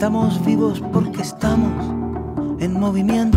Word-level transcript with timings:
Estamos 0.00 0.38
vivos 0.38 0.80
porque 0.94 1.20
estamos 1.20 1.84
en 2.58 2.72
movimiento. 2.72 3.36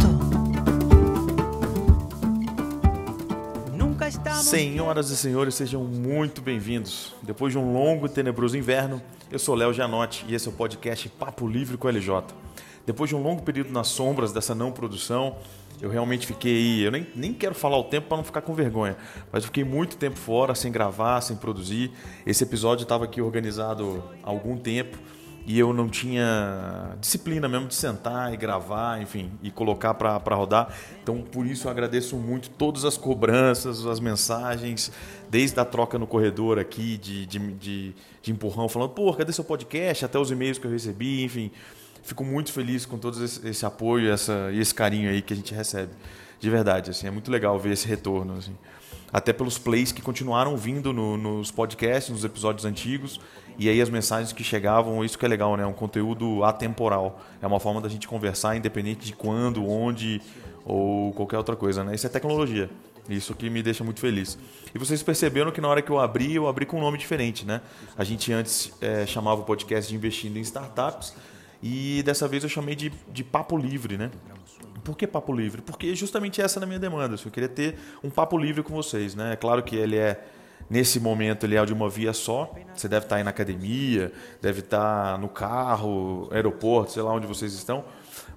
Senhoras 4.42 5.10
e 5.10 5.18
senhores, 5.18 5.56
sejam 5.56 5.84
muito 5.84 6.42
bem-vindos. 6.42 7.14
Depois 7.22 7.52
de 7.52 7.60
um 7.60 7.74
longo 7.74 8.06
e 8.06 8.10
tenebroso 8.10 8.58
inverno, 8.58 9.02
eu 9.30 9.38
sou 9.40 9.56
Léo 9.56 9.74
Janotti 9.74 10.26
e 10.30 10.36
esse 10.36 10.48
é 10.48 10.52
o 10.52 10.54
podcast 10.54 11.10
Papo 11.10 11.46
Livre 11.50 11.76
com 11.76 11.90
LJ. 11.90 12.24
Depois 12.86 13.10
de 13.10 13.16
um 13.18 13.22
longo 13.22 13.42
período 13.42 13.74
nas 13.74 13.90
sombras 13.90 14.32
dessa 14.32 14.56
não 14.56 14.72
produção, 14.72 15.36
eu 15.82 15.90
realmente 15.90 16.26
fiquei. 16.26 16.88
Eu 16.88 16.92
nem, 16.92 17.06
nem 17.14 17.34
quero 17.34 17.54
falar 17.54 17.78
o 17.78 17.84
tempo 17.84 18.08
para 18.08 18.16
não 18.16 18.24
ficar 18.24 18.40
com 18.40 18.54
vergonha, 18.54 18.96
mas 19.34 19.44
eu 19.44 19.48
fiquei 19.48 19.66
muito 19.66 19.98
tempo 19.98 20.18
fora, 20.18 20.56
sem 20.56 20.72
gravar, 20.72 21.20
sem 21.20 21.36
produzir. 21.36 21.92
Esse 22.26 22.46
episódio 22.46 22.84
estava 22.84 23.04
aqui 23.04 23.22
organizado 23.22 24.02
há 24.24 24.30
algum 24.30 24.56
tempo 24.56 24.98
e 25.46 25.60
eu 25.60 25.74
não 25.74 25.90
tinha 25.90 26.96
disciplina 27.00 27.50
mesmo 27.50 27.68
de 27.68 27.76
sentar 27.76 28.34
e 28.34 28.38
gravar, 28.38 29.02
enfim, 29.02 29.32
e 29.42 29.52
colocar 29.52 29.94
para 29.94 30.36
rodar. 30.36 30.74
Então, 31.02 31.22
por 31.22 31.46
isso, 31.46 31.68
eu 31.68 31.72
agradeço 31.72 32.16
muito 32.16 32.50
todas 32.50 32.86
as 32.86 32.98
cobranças, 32.98 33.86
as 33.86 34.00
mensagens, 34.00 34.92
desde 35.30 35.60
a 35.60 35.66
troca 35.66 36.00
no 36.00 36.08
corredor 36.08 36.58
aqui 36.58 36.98
de, 36.98 37.26
de, 37.26 37.40
de, 37.54 37.96
de 38.22 38.32
empurrão, 38.32 38.70
falando, 38.70 38.92
pô, 38.92 39.14
cadê 39.14 39.34
seu 39.34 39.44
podcast? 39.44 40.06
Até 40.06 40.18
os 40.18 40.32
e-mails 40.32 40.58
que 40.58 40.66
eu 40.66 40.72
recebi, 40.72 41.24
enfim. 41.24 41.52
Fico 42.04 42.24
muito 42.24 42.52
feliz 42.52 42.86
com 42.86 42.98
todo 42.98 43.24
esse, 43.24 43.46
esse 43.48 43.66
apoio 43.66 44.12
essa, 44.12 44.50
e 44.52 44.60
esse 44.60 44.74
carinho 44.74 45.10
aí 45.10 45.22
que 45.22 45.34
a 45.34 45.36
gente 45.36 45.54
recebe. 45.54 45.92
De 46.40 46.50
verdade, 46.50 46.92
assim, 46.92 47.08
é 47.08 47.12
muito 47.12 47.32
legal 47.32 47.58
ver 47.60 47.72
esse 47.72 47.88
retorno. 47.88 48.38
Assim 48.38 48.56
até 49.14 49.32
pelos 49.32 49.60
plays 49.60 49.92
que 49.92 50.02
continuaram 50.02 50.58
vindo 50.58 50.92
no, 50.92 51.16
nos 51.16 51.52
podcasts, 51.52 52.12
nos 52.12 52.26
episódios 52.26 52.66
antigos, 52.66 53.20
e 53.60 53.70
aí 53.70 53.80
as 53.80 53.90
mensagens 53.90 54.34
que 54.34 54.44
chegavam, 54.44 55.06
isso 55.06 55.18
que 55.18 55.24
é 55.24 55.28
legal, 55.28 55.56
né? 55.56 55.64
Um 55.64 55.74
conteúdo 55.74 56.44
atemporal. 56.44 57.22
É 57.40 57.46
uma 57.46 57.60
forma 57.60 57.80
da 57.80 57.88
gente 57.88 58.08
conversar 58.08 58.58
independente 58.58 59.06
de 59.06 59.14
quando, 59.14 59.64
onde 59.64 60.20
ou 60.66 61.14
qualquer 61.14 61.38
outra 61.38 61.56
coisa, 61.56 61.84
né? 61.84 61.94
Isso 61.94 62.08
é 62.08 62.10
tecnologia. 62.10 62.70
Isso 63.08 63.36
que 63.36 63.50
me 63.50 63.62
deixa 63.62 63.84
muito 63.84 64.00
feliz. 64.00 64.38
E 64.74 64.80
vocês 64.80 65.04
perceberam 65.04 65.52
que 65.52 65.62
na 65.62 65.68
hora 65.68 65.82
que 65.82 65.92
eu 65.92 66.00
abri, 66.00 66.34
eu 66.34 66.48
abri 66.48 66.66
com 66.66 66.78
um 66.78 66.82
nome 66.82 66.98
diferente, 66.98 67.46
né? 67.46 67.62
A 67.98 68.04
gente 68.04 68.32
antes 68.32 68.72
é, 68.82 69.06
chamava 69.06 69.42
o 69.42 69.44
podcast 69.44 69.90
de 69.90 69.96
Investindo 69.96 70.38
em 70.38 70.42
Startups 70.42 71.14
e 71.62 72.02
dessa 72.04 72.28
vez 72.28 72.44
eu 72.44 72.50
chamei 72.50 72.76
de, 72.76 72.92
de 73.12 73.24
Papo 73.24 73.58
Livre, 73.58 73.98
né? 73.98 74.10
Por 74.84 74.98
que 74.98 75.08
papo 75.08 75.34
livre? 75.34 75.62
Porque 75.62 75.96
justamente 75.96 76.42
essa 76.42 76.60
é 76.60 76.64
a 76.64 76.66
minha 76.66 76.80
demanda. 76.80 77.16
Eu 77.24 77.32
queria 77.32 77.50
ter 77.50 77.78
um 78.04 78.10
papo 78.10 78.38
livre 78.38 78.62
com 78.64 78.74
vocês. 78.74 79.16
Né? 79.16 79.34
É 79.34 79.36
claro 79.36 79.64
que 79.64 79.76
ele 79.76 79.98
é, 79.98 80.24
nesse 80.70 81.00
momento, 81.00 81.46
ele 81.46 81.56
é 81.56 81.66
de 81.66 81.74
uma 81.74 81.90
via 81.90 82.14
só. 82.14 82.54
Você 82.76 82.88
deve 82.88 83.06
estar 83.06 83.18
aí 83.18 83.24
na 83.24 83.30
academia, 83.30 84.12
deve 84.42 84.60
estar 84.60 85.18
no 85.18 85.30
carro, 85.30 86.28
aeroporto, 86.32 86.92
sei 86.92 87.02
lá 87.02 87.14
onde 87.14 87.28
vocês 87.28 87.54
estão. 87.54 87.86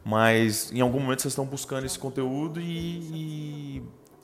Mas 0.05 0.71
em 0.73 0.81
algum 0.81 1.01
momento 1.01 1.23
vocês 1.23 1.33
estão 1.33 1.45
buscando 1.45 1.85
esse 1.85 1.99
conteúdo 1.99 2.61
e, 2.61 3.81
e 3.81 3.83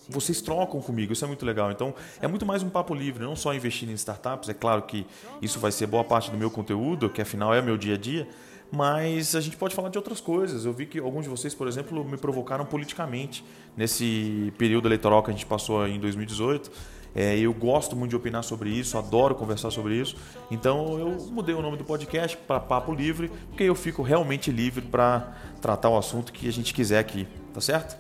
vocês 0.09 0.41
trocam 0.41 0.81
comigo, 0.81 1.13
isso 1.13 1.25
é 1.25 1.29
muito 1.29 1.45
legal. 1.45 1.71
Então, 1.71 1.95
é 2.21 2.27
muito 2.27 2.47
mais 2.47 2.63
um 2.63 2.71
papo 2.71 2.95
livre, 2.95 3.25
não 3.25 3.37
só 3.37 3.55
investir 3.55 3.89
em 3.89 3.93
startups. 3.95 4.49
É 4.49 4.55
claro 4.55 4.83
que 4.83 5.07
isso 5.41 5.59
vai 5.59 5.73
ser 5.73 5.87
boa 5.87 6.05
parte 6.05 6.31
do 6.31 6.37
meu 6.37 6.51
conteúdo, 6.51 7.09
que 7.09 7.21
afinal 7.21 7.55
é 7.55 7.61
meu 7.61 7.77
dia 7.77 7.95
a 7.95 7.99
dia, 7.99 8.29
mas 8.73 9.37
a 9.37 9.41
gente 9.41 9.57
pode 9.57 9.75
falar 9.75 9.91
de 9.91 9.99
outras 9.99 10.19
coisas. 10.19 10.65
Eu 10.65 10.73
vi 10.73 10.87
que 10.87 10.99
alguns 10.99 11.25
de 11.25 11.29
vocês, 11.29 11.55
por 11.55 11.69
exemplo, 11.69 12.03
me 12.03 12.17
provocaram 12.17 12.65
politicamente 12.65 13.45
nesse 13.77 14.51
período 14.57 14.89
eleitoral 14.89 15.23
que 15.23 15.31
a 15.31 15.33
gente 15.33 15.45
passou 15.45 15.87
em 15.87 16.01
2018. 16.01 16.71
É, 17.15 17.39
eu 17.39 17.53
gosto 17.53 17.95
muito 17.95 18.11
de 18.11 18.17
opinar 18.17 18.43
sobre 18.43 18.71
isso, 18.71 18.97
adoro 18.97 19.35
conversar 19.35 19.71
sobre 19.71 20.01
isso. 20.01 20.17
Então 20.51 20.99
eu 20.99 21.11
mudei 21.31 21.55
o 21.55 21.61
nome 21.61 21.77
do 21.77 21.85
podcast 21.85 22.35
para 22.39 22.59
Papo 22.59 22.95
Livre, 22.95 23.31
porque 23.51 23.65
eu 23.65 23.75
fico 23.75 24.03
realmente 24.03 24.51
livre 24.51 24.81
para 24.81 25.37
tratar 25.61 25.91
o 25.91 25.99
assunto 25.99 26.33
que 26.33 26.49
a 26.49 26.53
gente 26.53 26.73
quiser 26.73 26.99
aqui, 26.99 27.29
tá 27.53 27.61
certo? 27.61 27.97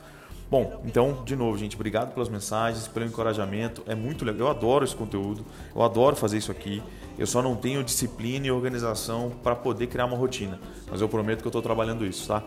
Bom, 0.53 0.83
então, 0.85 1.23
de 1.25 1.35
novo, 1.35 1.57
gente, 1.57 1.77
obrigado 1.77 2.13
pelas 2.13 2.29
mensagens, 2.29 2.87
pelo 2.87 3.07
encorajamento. 3.07 3.83
É 3.87 3.95
muito 3.95 4.23
legal. 4.23 4.49
Eu 4.49 4.51
adoro 4.51 4.85
esse 4.85 4.95
conteúdo, 4.95 5.47
eu 5.75 5.83
adoro 5.83 6.15
fazer 6.15 6.37
isso 6.37 6.53
aqui. 6.53 6.83
Eu 7.19 7.27
só 7.27 7.41
não 7.41 7.57
tenho 7.57 7.83
disciplina 7.83 8.49
e 8.49 8.51
organização 8.51 9.33
para 9.43 9.57
poder 9.57 9.87
criar 9.87 10.05
uma 10.05 10.15
rotina. 10.15 10.61
Mas 10.91 11.01
eu 11.01 11.09
prometo 11.09 11.41
que 11.41 11.47
eu 11.47 11.49
estou 11.49 11.63
trabalhando 11.63 12.05
isso, 12.05 12.29
tá? 12.29 12.43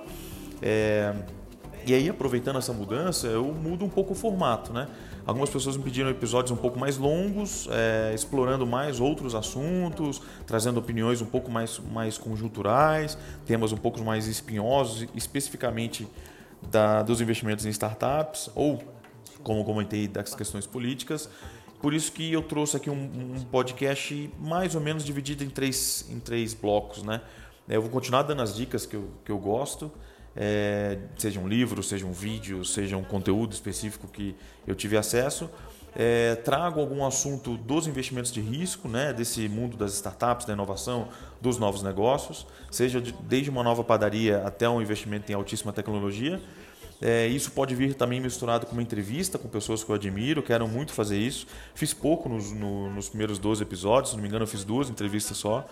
É... 0.62 1.16
E 1.84 1.96
aí, 1.96 2.08
aproveitando 2.08 2.60
essa 2.60 2.72
mudança, 2.72 3.26
eu 3.26 3.46
mudo 3.46 3.84
um 3.84 3.90
pouco 3.90 4.14
o 4.14 4.16
formato, 4.16 4.72
né? 4.72 4.88
Algumas 5.26 5.50
pessoas 5.50 5.76
me 5.76 5.84
pediram 5.84 6.08
episódios 6.08 6.52
um 6.52 6.62
pouco 6.62 6.78
mais 6.78 7.00
longos, 7.00 7.68
é, 7.72 8.12
explorando 8.14 8.68
mais 8.68 9.00
outros 9.00 9.34
assuntos, 9.34 10.22
trazendo 10.46 10.80
opiniões 10.80 11.24
um 11.24 11.26
pouco 11.26 11.50
mais, 11.50 11.82
mais 11.92 12.20
conjunturais, 12.20 13.18
temas 13.48 13.72
um 13.72 13.78
pouco 13.78 14.04
mais 14.04 14.28
espinhosos, 14.28 15.08
especificamente 15.16 16.08
da, 16.70 17.02
dos 17.02 17.22
investimentos 17.22 17.66
em 17.66 17.70
startups 17.70 18.50
ou, 18.56 18.81
como 19.44 19.64
comentei, 19.64 20.08
das 20.08 20.34
questões 20.34 20.66
políticas. 20.66 21.30
Por 21.81 21.94
isso 21.94 22.12
que 22.12 22.31
eu 22.31 22.42
trouxe 22.42 22.78
aqui 22.78 22.90
um, 22.90 23.36
um 23.36 23.44
podcast 23.46 24.31
mais 24.40 24.76
ou 24.76 24.81
menos 24.81 25.03
dividido 25.03 25.44
em 25.44 25.50
três, 25.50 26.06
em 26.09 26.20
três 26.20 26.53
blocos. 26.53 27.03
Né? 27.03 27.22
Eu 27.68 27.81
vou 27.81 27.92
continuar 27.92 28.24
dando 28.24 28.42
as 28.42 28.56
dicas 28.56 28.86
que 28.86 28.96
eu, 28.96 29.09
que 29.24 29.31
eu 29.31 29.38
gosto, 29.38 29.92
é, 30.36 30.98
seja 31.18 31.40
um 31.40 31.48
livro, 31.48 31.81
seja 31.81 32.06
um 32.06 32.12
vídeo, 32.12 32.66
seja 32.66 32.97
um 32.97 33.03
conteúdo 33.03 33.53
específico 33.53 34.08
que 34.08 34.36
eu 34.68 34.76
tive 34.76 34.97
acesso. 34.97 35.50
É, 35.96 36.36
trago 36.36 36.82
algum 36.82 37.06
assunto 37.06 37.56
dos 37.56 37.88
investimentos 37.88 38.32
de 38.32 38.42
risco, 38.42 38.90
né, 38.90 39.14
desse 39.14 39.48
mundo 39.48 39.78
das 39.78 39.94
startups, 39.94 40.46
da 40.46 40.52
inovação, 40.52 41.08
dos 41.40 41.58
novos 41.58 41.82
negócios, 41.82 42.46
seja 42.70 43.00
de, 43.00 43.14
desde 43.22 43.50
uma 43.50 43.64
nova 43.64 43.84
padaria 43.84 44.46
até 44.46 44.68
um 44.68 44.82
investimento 44.82 45.32
em 45.32 45.36
altíssima 45.36 45.72
tecnologia. 45.72 46.42
É, 47.02 47.28
isso 47.28 47.52
pode 47.52 47.76
vir 47.76 47.94
também 47.94 48.20
misturado 48.20 48.66
com 48.66 48.74
uma 48.74 48.82
entrevista 48.82 49.38
com 49.38 49.48
pessoas 49.48 49.84
que 49.84 49.90
eu 49.90 49.96
admiro, 49.96 50.42
quero 50.42 50.68
muito 50.68 50.92
fazer 50.92 51.18
isso. 51.18 51.48
Fiz 51.74 51.94
pouco 51.94 52.28
nos, 52.28 52.52
no, 52.52 52.90
nos 52.90 53.10
primeiros 53.10 53.40
12 53.40 53.64
episódios, 53.64 54.10
se 54.12 54.16
não 54.16 54.22
me 54.22 54.28
engano, 54.28 54.44
eu 54.44 54.48
fiz 54.48 54.64
duas 54.64 54.90
entrevistas 54.90 55.38
só. 55.38 55.66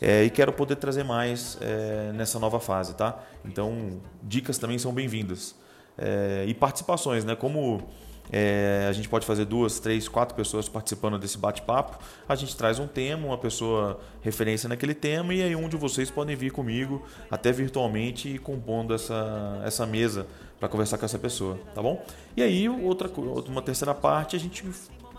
É, 0.00 0.24
e 0.24 0.30
quero 0.30 0.52
poder 0.52 0.76
trazer 0.76 1.04
mais 1.04 1.58
é, 1.60 2.10
nessa 2.14 2.38
nova 2.38 2.58
fase, 2.58 2.94
tá? 2.94 3.22
Então, 3.44 4.00
dicas 4.22 4.56
também 4.56 4.78
são 4.78 4.92
bem-vindas. 4.92 5.54
É, 5.98 6.44
e 6.48 6.54
participações, 6.54 7.24
né? 7.24 7.36
Como 7.36 7.86
é, 8.32 8.86
a 8.88 8.92
gente 8.92 9.08
pode 9.08 9.26
fazer 9.26 9.44
duas, 9.44 9.80
três, 9.80 10.08
quatro 10.08 10.34
pessoas 10.34 10.68
participando 10.68 11.18
desse 11.18 11.36
bate-papo. 11.36 11.98
A 12.28 12.34
gente 12.34 12.56
traz 12.56 12.78
um 12.78 12.86
tema, 12.86 13.26
uma 13.26 13.38
pessoa 13.38 14.00
referência 14.22 14.68
naquele 14.68 14.94
tema, 14.94 15.34
e 15.34 15.42
aí 15.42 15.56
um 15.56 15.68
de 15.68 15.76
vocês 15.76 16.10
podem 16.10 16.36
vir 16.36 16.52
comigo, 16.52 17.02
até 17.30 17.50
virtualmente, 17.52 18.28
e 18.28 18.38
compondo 18.38 18.94
essa, 18.94 19.60
essa 19.64 19.86
mesa 19.86 20.26
para 20.58 20.68
conversar 20.68 20.98
com 20.98 21.04
essa 21.04 21.18
pessoa, 21.18 21.58
tá 21.74 21.82
bom? 21.82 22.04
E 22.36 22.42
aí, 22.42 22.68
outra, 22.68 23.10
uma 23.48 23.62
terceira 23.62 23.94
parte, 23.94 24.36
a 24.36 24.38
gente 24.38 24.64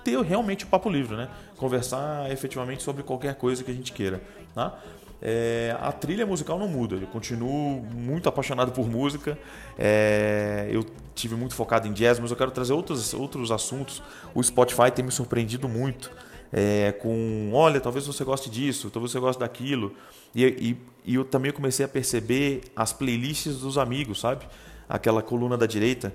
ter 0.03 0.19
realmente 0.21 0.65
o 0.65 0.67
papo 0.67 0.89
livre, 0.89 1.15
né? 1.15 1.29
Conversar 1.57 2.31
efetivamente 2.31 2.83
sobre 2.83 3.03
qualquer 3.03 3.35
coisa 3.35 3.63
que 3.63 3.71
a 3.71 3.73
gente 3.73 3.91
queira, 3.91 4.21
tá? 4.53 4.79
É, 5.21 5.75
a 5.79 5.91
trilha 5.91 6.25
musical 6.25 6.57
não 6.57 6.67
muda. 6.67 6.95
Eu 6.95 7.07
continuo 7.07 7.83
muito 7.93 8.27
apaixonado 8.27 8.71
por 8.71 8.89
música. 8.89 9.37
É, 9.77 10.67
eu 10.71 10.83
tive 11.13 11.35
muito 11.35 11.53
focado 11.53 11.87
em 11.87 11.93
jazz, 11.93 12.19
mas 12.19 12.31
eu 12.31 12.37
quero 12.37 12.49
trazer 12.49 12.73
outros, 12.73 13.13
outros 13.13 13.51
assuntos. 13.51 14.01
O 14.33 14.41
Spotify 14.41 14.89
tem 14.93 15.05
me 15.05 15.11
surpreendido 15.11 15.69
muito. 15.69 16.11
É, 16.51 16.91
com, 16.93 17.51
olha, 17.53 17.79
talvez 17.79 18.05
você 18.05 18.23
goste 18.23 18.49
disso, 18.49 18.89
talvez 18.89 19.11
você 19.11 19.19
goste 19.19 19.39
daquilo. 19.39 19.95
E, 20.33 20.43
e, 20.43 20.77
e 21.05 21.15
eu 21.15 21.23
também 21.23 21.51
comecei 21.51 21.85
a 21.85 21.89
perceber 21.89 22.63
as 22.75 22.91
playlists 22.91 23.57
dos 23.59 23.77
amigos, 23.77 24.19
sabe? 24.19 24.45
Aquela 24.89 25.21
coluna 25.21 25.57
da 25.57 25.65
direita, 25.65 26.13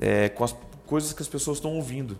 é, 0.00 0.28
com 0.28 0.44
as 0.44 0.54
coisas 0.84 1.12
que 1.12 1.22
as 1.22 1.28
pessoas 1.28 1.58
estão 1.58 1.74
ouvindo. 1.74 2.18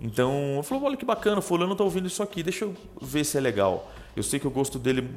Então, 0.00 0.56
eu 0.56 0.62
falei, 0.62 0.84
olha 0.84 0.96
que 0.96 1.04
bacana, 1.04 1.40
fulano 1.40 1.72
está 1.72 1.84
ouvindo 1.84 2.06
isso 2.06 2.22
aqui, 2.22 2.42
deixa 2.42 2.64
eu 2.64 2.74
ver 3.00 3.24
se 3.24 3.38
é 3.38 3.40
legal. 3.40 3.92
Eu 4.16 4.22
sei 4.22 4.40
que 4.40 4.46
o 4.46 4.50
gosto 4.50 4.78
dele 4.78 5.08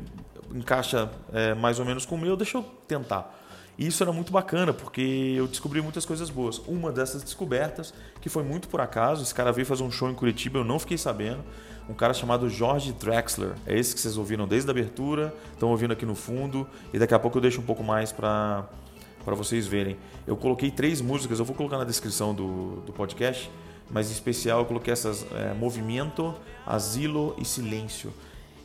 encaixa 0.54 1.10
é, 1.34 1.54
mais 1.54 1.80
ou 1.80 1.86
menos 1.86 2.06
com 2.06 2.16
o 2.16 2.18
meu, 2.18 2.36
deixa 2.36 2.58
eu 2.58 2.64
tentar. 2.88 3.36
E 3.78 3.86
isso 3.86 4.02
era 4.02 4.12
muito 4.12 4.32
bacana, 4.32 4.74
porque 4.74 5.36
eu 5.38 5.48
descobri 5.48 5.82
muitas 5.82 6.04
coisas 6.04 6.30
boas. 6.30 6.58
Uma 6.68 6.92
dessas 6.92 7.22
descobertas, 7.22 7.94
que 8.20 8.28
foi 8.28 8.44
muito 8.44 8.68
por 8.68 8.82
acaso, 8.82 9.22
esse 9.22 9.36
cara 9.36 9.52
veio 9.52 9.68
fazer 9.68 9.84
um 9.84 9.92
show 9.92 10.10
em 10.10 10.16
Curitiba, 10.16 10.60
eu 10.60 10.64
não 10.64 10.80
fiquei 10.80 10.98
sabendo. 10.98 11.44
Um 11.88 11.94
cara 11.94 12.14
chamado 12.14 12.50
Jorge 12.50 12.92
Drexler. 12.92 13.54
É 13.66 13.78
esse 13.78 13.94
que 13.94 14.02
vocês 14.02 14.18
ouviram 14.18 14.48
desde 14.48 14.70
a 14.70 14.72
abertura, 14.72 15.34
estão 15.54 15.70
ouvindo 15.70 15.94
aqui 15.94 16.06
no 16.06 16.16
fundo, 16.16 16.68
e 16.92 16.98
daqui 16.98 17.14
a 17.14 17.20
pouco 17.20 17.38
eu 17.38 17.42
deixo 17.42 17.62
um 17.62 17.64
pouco 17.64 17.84
mais 17.84 18.12
para 18.12 18.66
para 19.28 19.36
vocês 19.36 19.68
verem. 19.68 19.98
Eu 20.26 20.38
coloquei 20.38 20.72
três 20.72 21.02
músicas, 21.02 21.38
eu 21.38 21.44
vou 21.44 21.54
colocar 21.54 21.78
na 21.78 21.84
descrição 21.84 22.34
do, 22.34 22.78
do 22.86 22.94
podcast, 22.94 23.52
mas 23.90 24.10
em 24.10 24.14
especial 24.14 24.60
eu 24.60 24.66
coloquei 24.66 24.94
essas 24.94 25.28
é, 25.34 25.54
Movimento, 25.54 26.34
Asilo 26.66 27.36
e 27.38 27.44
Silêncio. 27.44 28.14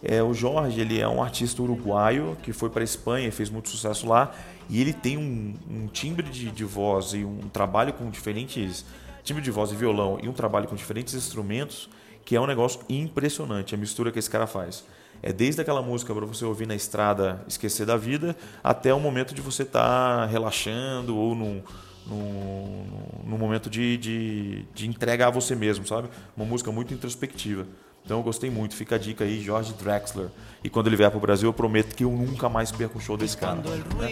É, 0.03 0.23
o 0.23 0.35
Jorge 0.35 0.81
ele 0.81 1.01
é 1.01 1.07
um 1.07 1.23
artista 1.23 1.63
uruguaio 1.63 2.37
que 2.43 2.53
foi 2.53 2.69
para 2.69 2.83
a 2.83 2.85
Espanha 2.85 3.29
e 3.29 3.31
fez 3.31 3.49
muito 3.49 3.69
sucesso 3.69 4.07
lá. 4.07 4.35
E 4.69 4.81
ele 4.81 4.93
tem 4.93 5.17
um, 5.17 5.55
um 5.71 5.87
timbre 5.87 6.29
de, 6.29 6.51
de, 6.51 6.65
voz 6.65 7.13
e 7.13 7.25
um 7.25 7.49
trabalho 7.53 7.93
com 7.93 8.11
diferentes. 8.11 8.85
timbre 9.23 9.43
de 9.43 9.51
voz 9.51 9.71
e 9.71 9.77
violão 9.77 10.19
e 10.21 10.29
um 10.29 10.33
trabalho 10.33 10.67
com 10.67 10.75
diferentes 10.75 11.15
instrumentos 11.15 11.89
que 12.25 12.37
é 12.37 12.41
um 12.41 12.47
negócio 12.47 12.81
impressionante 12.89 13.75
a 13.75 13.79
mistura 13.79 14.11
que 14.11 14.19
esse 14.19 14.31
cara 14.31 14.47
faz. 14.47 14.85
É 15.23 15.33
desde 15.33 15.61
aquela 15.61 15.83
música 15.83 16.13
para 16.15 16.27
você 16.27 16.45
ouvir 16.45 16.67
na 16.67 16.75
estrada, 16.75 17.45
esquecer 17.47 17.87
da 17.87 17.97
vida, 17.97 18.37
até 18.63 18.93
o 18.93 18.99
momento 18.99 19.35
de 19.35 19.41
você 19.41 19.63
estar 19.63 19.81
tá 20.19 20.27
relaxando 20.27 21.17
ou 21.17 21.35
num, 21.35 21.63
num 22.07 23.39
momento 23.39 23.71
de, 23.71 23.97
de, 23.97 24.65
de 24.75 24.91
a 25.23 25.31
você 25.31 25.55
mesmo, 25.55 25.87
sabe? 25.87 26.09
Uma 26.37 26.47
música 26.47 26.73
muito 26.73 26.93
introspectiva. 26.93 27.67
Então 28.05 28.19
eu 28.19 28.23
gostei 28.23 28.51
muito. 28.51 28.75
Fica 28.75 28.97
a 28.97 28.99
dica 28.99 29.25
aí, 29.25 29.41
Jorge 29.41 29.73
Drexler. 29.75 30.29
E 30.63 30.69
quando 30.69 30.89
ele 30.89 30.97
vier 30.97 31.11
para 31.11 31.19
o 31.19 31.21
Brasil, 31.21 31.49
eu 31.49 31.53
prometo 31.53 31.95
que 31.95 32.05
eu 32.05 32.11
nunca 32.11 32.49
mais 32.49 32.71
perco 32.71 32.99
um 32.99 33.01
show 33.01 33.17
desse 33.17 33.37
cara. 33.37 33.61
O. 33.61 34.03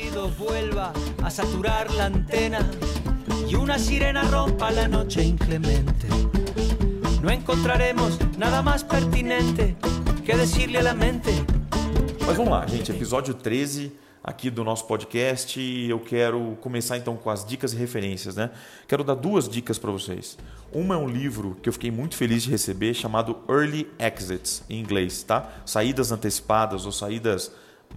Mas 12.27 12.37
vamos 12.37 12.53
lá, 12.53 12.67
gente. 12.67 12.91
Episódio 12.93 13.35
13 13.35 13.93
aqui 14.23 14.51
do 14.51 14.63
nosso 14.63 14.85
podcast 14.87 15.59
e 15.59 15.89
eu 15.89 15.99
quero 15.99 16.57
começar 16.61 16.99
então 16.99 17.17
com 17.17 17.31
as 17.31 17.45
dicas 17.45 17.73
e 17.73 17.77
referências, 17.77 18.37
né? 18.37 18.51
Quero 18.87 19.03
dar 19.03 19.15
duas 19.15 19.49
dicas 19.49 19.79
para 19.79 19.91
vocês. 19.91 20.37
Uma 20.73 20.95
é 20.95 20.99
um 20.99 21.09
livro 21.09 21.57
que 21.63 21.69
eu 21.69 21.73
fiquei 21.73 21.91
muito 21.91 22.17
feliz 22.17 22.43
de 22.43 22.51
receber 22.51 22.93
chamado 22.95 23.39
Early 23.49 23.91
Exits 23.99 24.63
em 24.69 24.79
inglês, 24.79 25.23
tá? 25.23 25.51
Saídas 25.65 26.13
antecipadas 26.13 26.85
ou 26.85 26.93
saídas 26.93 27.51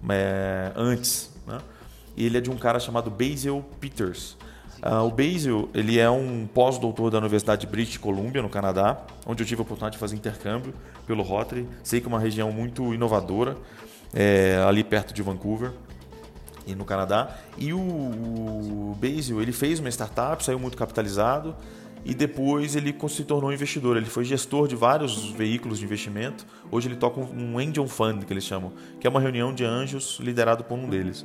é, 0.08 0.72
antes, 0.74 1.30
né? 1.46 1.58
E 2.16 2.24
ele 2.24 2.38
é 2.38 2.40
de 2.40 2.50
um 2.50 2.56
cara 2.56 2.80
chamado 2.80 3.10
Basil 3.10 3.64
Peters. 3.80 4.36
Uh, 4.82 5.02
o 5.06 5.10
Basil 5.10 5.68
ele 5.74 5.98
é 5.98 6.08
um 6.08 6.46
pós-doutor 6.46 7.10
da 7.10 7.18
Universidade 7.18 7.62
de 7.62 7.66
British 7.66 7.96
Columbia, 7.96 8.40
no 8.42 8.48
Canadá, 8.48 8.98
onde 9.26 9.42
eu 9.42 9.46
tive 9.46 9.60
a 9.60 9.62
oportunidade 9.62 9.94
de 9.94 9.98
fazer 9.98 10.14
intercâmbio 10.14 10.74
pelo 11.06 11.22
Rotary. 11.22 11.66
Sei 11.82 12.00
que 12.00 12.06
é 12.06 12.08
uma 12.08 12.20
região 12.20 12.52
muito 12.52 12.94
inovadora, 12.94 13.56
é, 14.12 14.62
ali 14.66 14.84
perto 14.84 15.12
de 15.12 15.22
Vancouver 15.22 15.72
e 16.66 16.74
no 16.74 16.84
Canadá. 16.84 17.36
E 17.56 17.72
o, 17.72 17.78
o 17.78 18.98
Basil 19.00 19.40
ele 19.40 19.52
fez 19.52 19.80
uma 19.80 19.88
startup, 19.88 20.44
saiu 20.44 20.58
muito 20.58 20.76
capitalizado 20.76 21.54
e 22.04 22.14
depois 22.14 22.76
ele 22.76 22.94
se 23.08 23.24
tornou 23.24 23.52
investidor. 23.52 23.96
Ele 23.96 24.06
foi 24.06 24.24
gestor 24.24 24.68
de 24.68 24.76
vários 24.76 25.30
veículos 25.30 25.78
de 25.78 25.84
investimento. 25.84 26.46
Hoje 26.70 26.88
ele 26.88 26.96
toca 26.96 27.20
um 27.20 27.58
Angel 27.58 27.86
Fund, 27.86 28.24
que 28.24 28.32
eles 28.32 28.44
chamam, 28.44 28.72
que 29.00 29.06
é 29.06 29.10
uma 29.10 29.20
reunião 29.20 29.54
de 29.54 29.64
anjos 29.64 30.18
liderado 30.20 30.64
por 30.64 30.78
um 30.78 30.88
deles. 30.88 31.24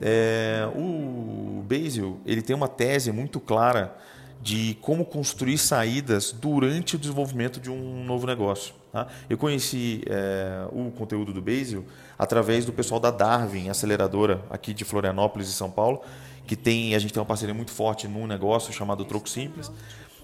É, 0.00 0.68
o 0.74 1.62
Basil 1.68 2.20
ele 2.24 2.42
tem 2.42 2.56
uma 2.56 2.68
tese 2.68 3.12
muito 3.12 3.38
clara 3.38 3.96
de 4.42 4.76
como 4.80 5.04
construir 5.04 5.58
saídas 5.58 6.32
durante 6.32 6.96
o 6.96 6.98
desenvolvimento 6.98 7.60
de 7.60 7.70
um 7.70 8.04
novo 8.04 8.26
negócio. 8.26 8.79
Tá? 8.92 9.06
Eu 9.28 9.38
conheci 9.38 10.02
é, 10.06 10.66
o 10.72 10.90
conteúdo 10.90 11.32
do 11.32 11.40
Basil 11.40 11.84
através 12.18 12.64
do 12.64 12.72
pessoal 12.72 12.98
da 12.98 13.10
Darwin, 13.10 13.68
aceleradora 13.68 14.42
aqui 14.50 14.74
de 14.74 14.84
Florianópolis 14.84 15.48
e 15.48 15.52
São 15.52 15.70
Paulo, 15.70 16.02
que 16.46 16.56
tem 16.56 16.94
a 16.94 16.98
gente 16.98 17.12
tem 17.12 17.20
uma 17.20 17.26
parceria 17.26 17.54
muito 17.54 17.70
forte 17.70 18.08
num 18.08 18.26
negócio 18.26 18.72
chamado 18.72 19.04
Troco 19.04 19.28
Simples. 19.28 19.70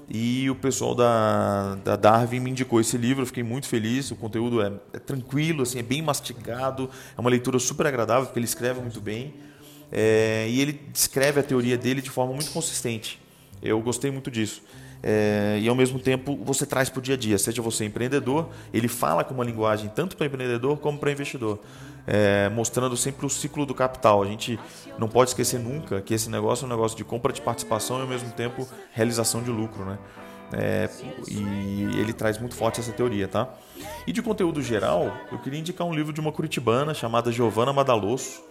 E 0.09 0.49
o 0.49 0.55
pessoal 0.55 0.95
da, 0.95 1.75
da 1.85 1.97
Darwin 1.97 2.39
me 2.39 2.51
indicou 2.51 2.81
esse 2.81 2.97
livro, 2.97 3.23
eu 3.23 3.27
fiquei 3.27 3.43
muito 3.43 3.67
feliz. 3.67 4.11
O 4.11 4.17
conteúdo 4.17 4.63
é, 4.63 4.73
é 4.93 4.99
tranquilo, 4.99 5.63
assim, 5.63 5.81
é 5.81 5.83
bem 5.83 6.01
mastigado, 6.01 6.89
é 7.17 7.21
uma 7.21 7.31
leitura 7.31 7.59
super 7.59 7.87
agradável, 7.87 8.27
porque 8.27 8.39
ele 8.39 8.47
escreve 8.47 8.81
muito 8.81 9.01
bem. 9.01 9.35
É, 9.91 10.47
e 10.49 10.61
ele 10.61 10.81
descreve 10.93 11.41
a 11.41 11.43
teoria 11.43 11.77
dele 11.77 12.01
de 12.01 12.11
forma 12.11 12.33
muito 12.33 12.51
consistente. 12.53 13.21
Eu 13.63 13.81
gostei 13.81 14.11
muito 14.11 14.31
disso. 14.31 14.63
É, 15.03 15.59
e 15.61 15.69
ao 15.69 15.75
mesmo 15.75 15.99
tempo 15.99 16.39
você 16.45 16.67
traz 16.67 16.89
para 16.89 16.99
o 16.99 17.03
dia 17.03 17.15
a 17.15 17.19
dia, 17.19 17.39
seja 17.39 17.63
você 17.63 17.85
empreendedor, 17.85 18.49
ele 18.73 18.89
fala 18.89 19.23
com 19.23 19.35
uma 19.35 19.45
linguagem 19.45 19.91
tanto 19.95 20.17
para 20.17 20.27
empreendedor 20.27 20.79
como 20.79 20.99
para 20.99 21.13
investidor, 21.13 21.61
é, 22.07 22.49
mostrando 22.49 22.97
sempre 22.97 23.27
o 23.27 23.31
ciclo 23.31 23.67
do 23.67 23.75
capital. 23.75 24.23
A 24.23 24.27
gente 24.27 24.59
não 24.99 25.09
pode 25.09 25.31
esquecer 25.31 25.61
nunca 25.61 26.01
que 26.01 26.15
esse 26.15 26.31
negócio 26.31 26.65
é 26.65 26.67
um 26.67 26.71
negócio 26.71 26.97
de 26.97 27.05
compra 27.05 27.33
de 27.33 27.41
participação 27.41 27.99
e 27.99 28.03
ao 28.03 28.09
mesmo 28.09 28.31
tempo 28.31 28.67
realização 28.93 29.43
de 29.43 29.51
lucro, 29.51 29.85
né? 29.85 29.99
É, 30.53 30.89
e 31.29 31.99
ele 31.99 32.13
traz 32.13 32.39
muito 32.39 32.55
forte 32.55 32.79
essa 32.81 32.93
teoria, 32.93 33.27
tá? 33.27 33.49
E 34.07 34.13
de 34.13 34.23
conteúdo 34.23 34.63
geral, 34.63 35.13
eu 35.33 35.39
queria 35.39 35.59
indicar 35.59 35.87
um 35.87 35.93
livro 35.93 36.13
de 36.13 36.21
uma 36.21 36.31
curitibana 36.31 36.95
chamada 36.95 37.33
Giovanna 37.33 37.73
Madalosso. 37.73 38.45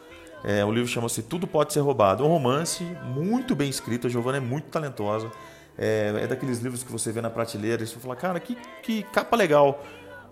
É, 0.43 0.63
o 0.63 0.71
livro 0.71 0.87
chama-se 0.87 1.23
Tudo 1.23 1.47
Pode 1.47 1.73
Ser 1.73 1.79
Roubado. 1.79 2.23
É 2.23 2.27
um 2.27 2.29
romance 2.29 2.83
muito 3.15 3.55
bem 3.55 3.69
escrito. 3.69 4.07
A 4.07 4.09
Giovanna 4.09 4.37
é 4.37 4.41
muito 4.41 4.65
talentosa. 4.65 5.31
É, 5.77 6.21
é, 6.23 6.27
daqueles 6.27 6.59
livros 6.59 6.83
que 6.83 6.91
você 6.91 7.11
vê 7.11 7.21
na 7.21 7.29
prateleira 7.29 7.83
e 7.83 7.87
você 7.87 7.99
fala, 7.99 8.15
cara, 8.15 8.39
que, 8.39 8.57
que 8.81 9.03
capa 9.03 9.35
legal. 9.35 9.83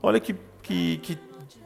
Olha 0.01 0.19
que, 0.19 0.36
que, 0.62 0.98
que 0.98 1.18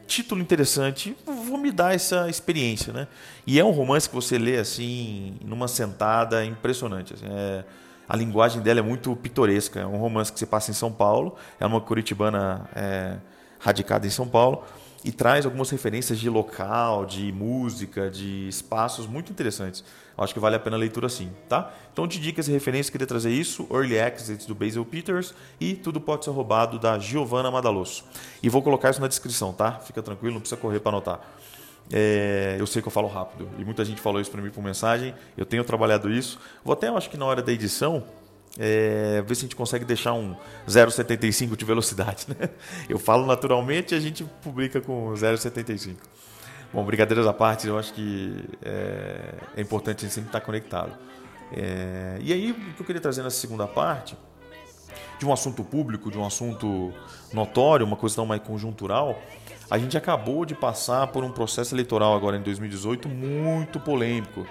título 0.06 0.40
interessante. 0.40 1.16
Vou 1.24 1.58
me 1.58 1.70
dar 1.70 1.94
essa 1.94 2.28
experiência, 2.28 2.92
né? 2.92 3.06
E 3.46 3.58
é 3.58 3.64
um 3.64 3.70
romance 3.70 4.08
que 4.08 4.14
você 4.14 4.38
lê 4.38 4.58
assim, 4.58 5.36
numa 5.44 5.68
sentada 5.68 6.44
impressionante. 6.44 7.14
Assim, 7.14 7.26
é, 7.28 7.64
a 8.08 8.16
linguagem 8.16 8.62
dela 8.62 8.80
é 8.80 8.82
muito 8.82 9.14
pitoresca. 9.16 9.80
É 9.80 9.86
um 9.86 9.98
romance 9.98 10.32
que 10.32 10.38
se 10.38 10.46
passa 10.46 10.70
em 10.70 10.74
São 10.74 10.90
Paulo. 10.90 11.36
É 11.60 11.66
uma 11.66 11.80
curitibana 11.80 12.68
é, 12.74 13.16
radicada 13.60 14.06
em 14.06 14.10
São 14.10 14.26
Paulo 14.26 14.64
e 15.04 15.12
traz 15.12 15.44
algumas 15.44 15.70
referências 15.70 16.18
de 16.18 16.28
local, 16.28 17.06
de 17.06 17.32
música, 17.32 18.10
de 18.10 18.48
espaços 18.48 19.06
muito 19.06 19.30
interessantes. 19.30 19.84
Acho 20.16 20.34
que 20.34 20.40
vale 20.40 20.56
a 20.56 20.58
pena 20.58 20.76
a 20.76 20.78
leitura 20.78 21.08
sim, 21.08 21.30
tá? 21.48 21.72
Então, 21.92 22.06
de 22.06 22.18
dicas 22.18 22.48
e 22.48 22.52
referências, 22.52 22.90
queria 22.90 23.06
trazer 23.06 23.30
isso: 23.30 23.68
Early 23.70 23.96
Exits 23.96 24.46
do 24.46 24.54
Basil 24.54 24.84
Peters 24.84 25.32
e 25.60 25.74
Tudo 25.74 26.00
Pode 26.00 26.24
Ser 26.24 26.32
Roubado 26.32 26.78
da 26.78 26.98
Giovanna 26.98 27.50
Madalosso. 27.50 28.04
E 28.42 28.48
vou 28.48 28.60
colocar 28.60 28.90
isso 28.90 29.00
na 29.00 29.06
descrição, 29.06 29.52
tá? 29.52 29.78
Fica 29.78 30.02
tranquilo, 30.02 30.34
não 30.34 30.40
precisa 30.40 30.60
correr 30.60 30.80
para 30.80 30.90
anotar. 30.90 31.20
É, 31.90 32.56
eu 32.58 32.66
sei 32.66 32.82
que 32.82 32.88
eu 32.88 32.92
falo 32.92 33.08
rápido 33.08 33.48
e 33.58 33.64
muita 33.64 33.82
gente 33.82 34.00
falou 34.00 34.20
isso 34.20 34.30
para 34.30 34.42
mim 34.42 34.50
por 34.50 34.62
mensagem. 34.62 35.14
Eu 35.36 35.46
tenho 35.46 35.64
trabalhado 35.64 36.10
isso. 36.10 36.38
Vou 36.64 36.72
até, 36.72 36.88
acho 36.88 37.08
que 37.08 37.16
na 37.16 37.24
hora 37.24 37.40
da 37.40 37.52
edição, 37.52 38.04
é, 38.58 39.22
ver 39.22 39.34
se 39.34 39.42
a 39.42 39.44
gente 39.44 39.56
consegue 39.56 39.84
deixar 39.84 40.14
um 40.14 40.34
0,75 40.66 41.56
de 41.56 41.64
velocidade. 41.64 42.26
Né? 42.28 42.48
Eu 42.88 42.98
falo 42.98 43.24
naturalmente 43.24 43.94
e 43.94 43.96
a 43.96 44.00
gente 44.00 44.24
publica 44.42 44.80
com 44.80 45.12
0,75. 45.12 45.96
Bom, 46.72 46.84
brincadeiras 46.84 47.26
à 47.26 47.32
parte, 47.32 47.66
eu 47.66 47.78
acho 47.78 47.94
que 47.94 48.44
é, 48.62 49.34
é 49.56 49.60
importante 49.62 50.00
a 50.00 50.00
gente 50.02 50.12
sempre 50.12 50.28
estar 50.28 50.40
conectado. 50.42 50.92
É, 51.50 52.18
e 52.20 52.30
aí, 52.30 52.50
o 52.50 52.54
que 52.54 52.80
eu 52.80 52.84
queria 52.84 53.00
trazer 53.00 53.22
nessa 53.22 53.38
segunda 53.38 53.66
parte, 53.66 54.14
de 55.18 55.24
um 55.24 55.32
assunto 55.32 55.64
público, 55.64 56.10
de 56.10 56.18
um 56.18 56.26
assunto 56.26 56.92
notório, 57.32 57.86
uma 57.86 57.96
questão 57.96 58.26
mais 58.26 58.42
conjuntural, 58.42 59.18
a 59.70 59.78
gente 59.78 59.96
acabou 59.96 60.44
de 60.44 60.54
passar 60.54 61.06
por 61.08 61.24
um 61.24 61.30
processo 61.30 61.74
eleitoral 61.74 62.14
agora 62.14 62.36
em 62.36 62.42
2018 62.42 63.08
muito 63.08 63.80
polêmico. 63.80 64.46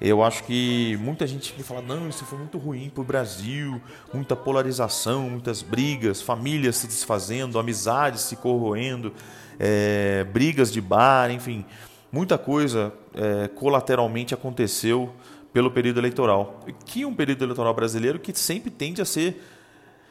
Eu 0.00 0.22
acho 0.22 0.44
que 0.44 0.98
muita 1.00 1.26
gente 1.26 1.54
fala, 1.62 1.80
não, 1.80 2.08
isso 2.08 2.24
foi 2.26 2.38
muito 2.38 2.58
ruim 2.58 2.90
para 2.90 3.00
o 3.00 3.04
Brasil, 3.04 3.80
muita 4.12 4.36
polarização, 4.36 5.30
muitas 5.30 5.62
brigas, 5.62 6.20
famílias 6.20 6.76
se 6.76 6.86
desfazendo, 6.86 7.58
amizades 7.58 8.20
se 8.20 8.36
corroendo, 8.36 9.14
é, 9.58 10.24
brigas 10.24 10.70
de 10.70 10.82
bar, 10.82 11.30
enfim, 11.30 11.64
muita 12.12 12.36
coisa 12.36 12.92
é, 13.14 13.48
colateralmente 13.48 14.34
aconteceu 14.34 15.14
pelo 15.50 15.70
período 15.70 15.98
eleitoral. 15.98 16.60
Que 16.84 17.06
um 17.06 17.14
período 17.14 17.42
eleitoral 17.42 17.72
brasileiro 17.72 18.18
que 18.18 18.38
sempre 18.38 18.70
tende 18.70 19.00
a 19.00 19.04
ser, 19.06 19.42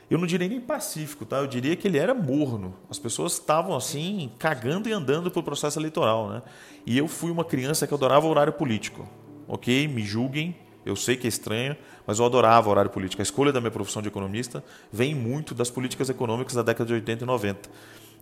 eu 0.09 0.17
não 0.17 0.25
diria 0.25 0.47
nem 0.49 0.59
pacífico, 0.59 1.27
tá? 1.27 1.37
Eu 1.37 1.47
diria 1.47 1.75
que 1.75 1.87
ele 1.87 1.99
era 1.99 2.15
morno. 2.15 2.73
As 2.89 2.97
pessoas 2.97 3.33
estavam 3.33 3.75
assim, 3.75 4.31
cagando 4.39 4.89
e 4.89 4.91
andando 4.91 5.29
pelo 5.29 5.45
processo 5.45 5.77
eleitoral, 5.77 6.27
né? 6.27 6.41
E 6.87 6.97
eu 6.97 7.07
fui 7.07 7.29
uma 7.29 7.45
criança 7.45 7.85
que 7.85 7.93
adorava 7.93 8.25
horário 8.25 8.53
político 8.53 9.07
ok? 9.47 9.87
Me 9.87 10.03
julguem, 10.03 10.55
eu 10.85 10.95
sei 10.95 11.15
que 11.15 11.25
é 11.25 11.29
estranho, 11.29 11.75
mas 12.05 12.19
eu 12.19 12.25
adorava 12.25 12.69
horário 12.69 12.91
político. 12.91 13.21
A 13.21 13.23
escolha 13.23 13.51
da 13.51 13.59
minha 13.59 13.71
profissão 13.71 14.01
de 14.01 14.07
economista 14.07 14.63
vem 14.91 15.15
muito 15.15 15.55
das 15.55 15.69
políticas 15.69 16.09
econômicas 16.09 16.53
da 16.53 16.61
década 16.61 16.87
de 16.87 16.93
80 16.93 17.23
e 17.23 17.27
90. 17.27 17.69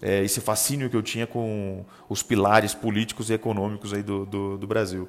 É, 0.01 0.23
esse 0.23 0.41
fascínio 0.41 0.89
que 0.89 0.95
eu 0.95 1.01
tinha 1.01 1.27
com 1.27 1.85
os 2.09 2.23
pilares 2.23 2.73
políticos 2.73 3.29
e 3.29 3.33
econômicos 3.33 3.93
aí 3.93 4.03
do, 4.03 4.25
do, 4.25 4.57
do 4.57 4.67
Brasil. 4.67 5.07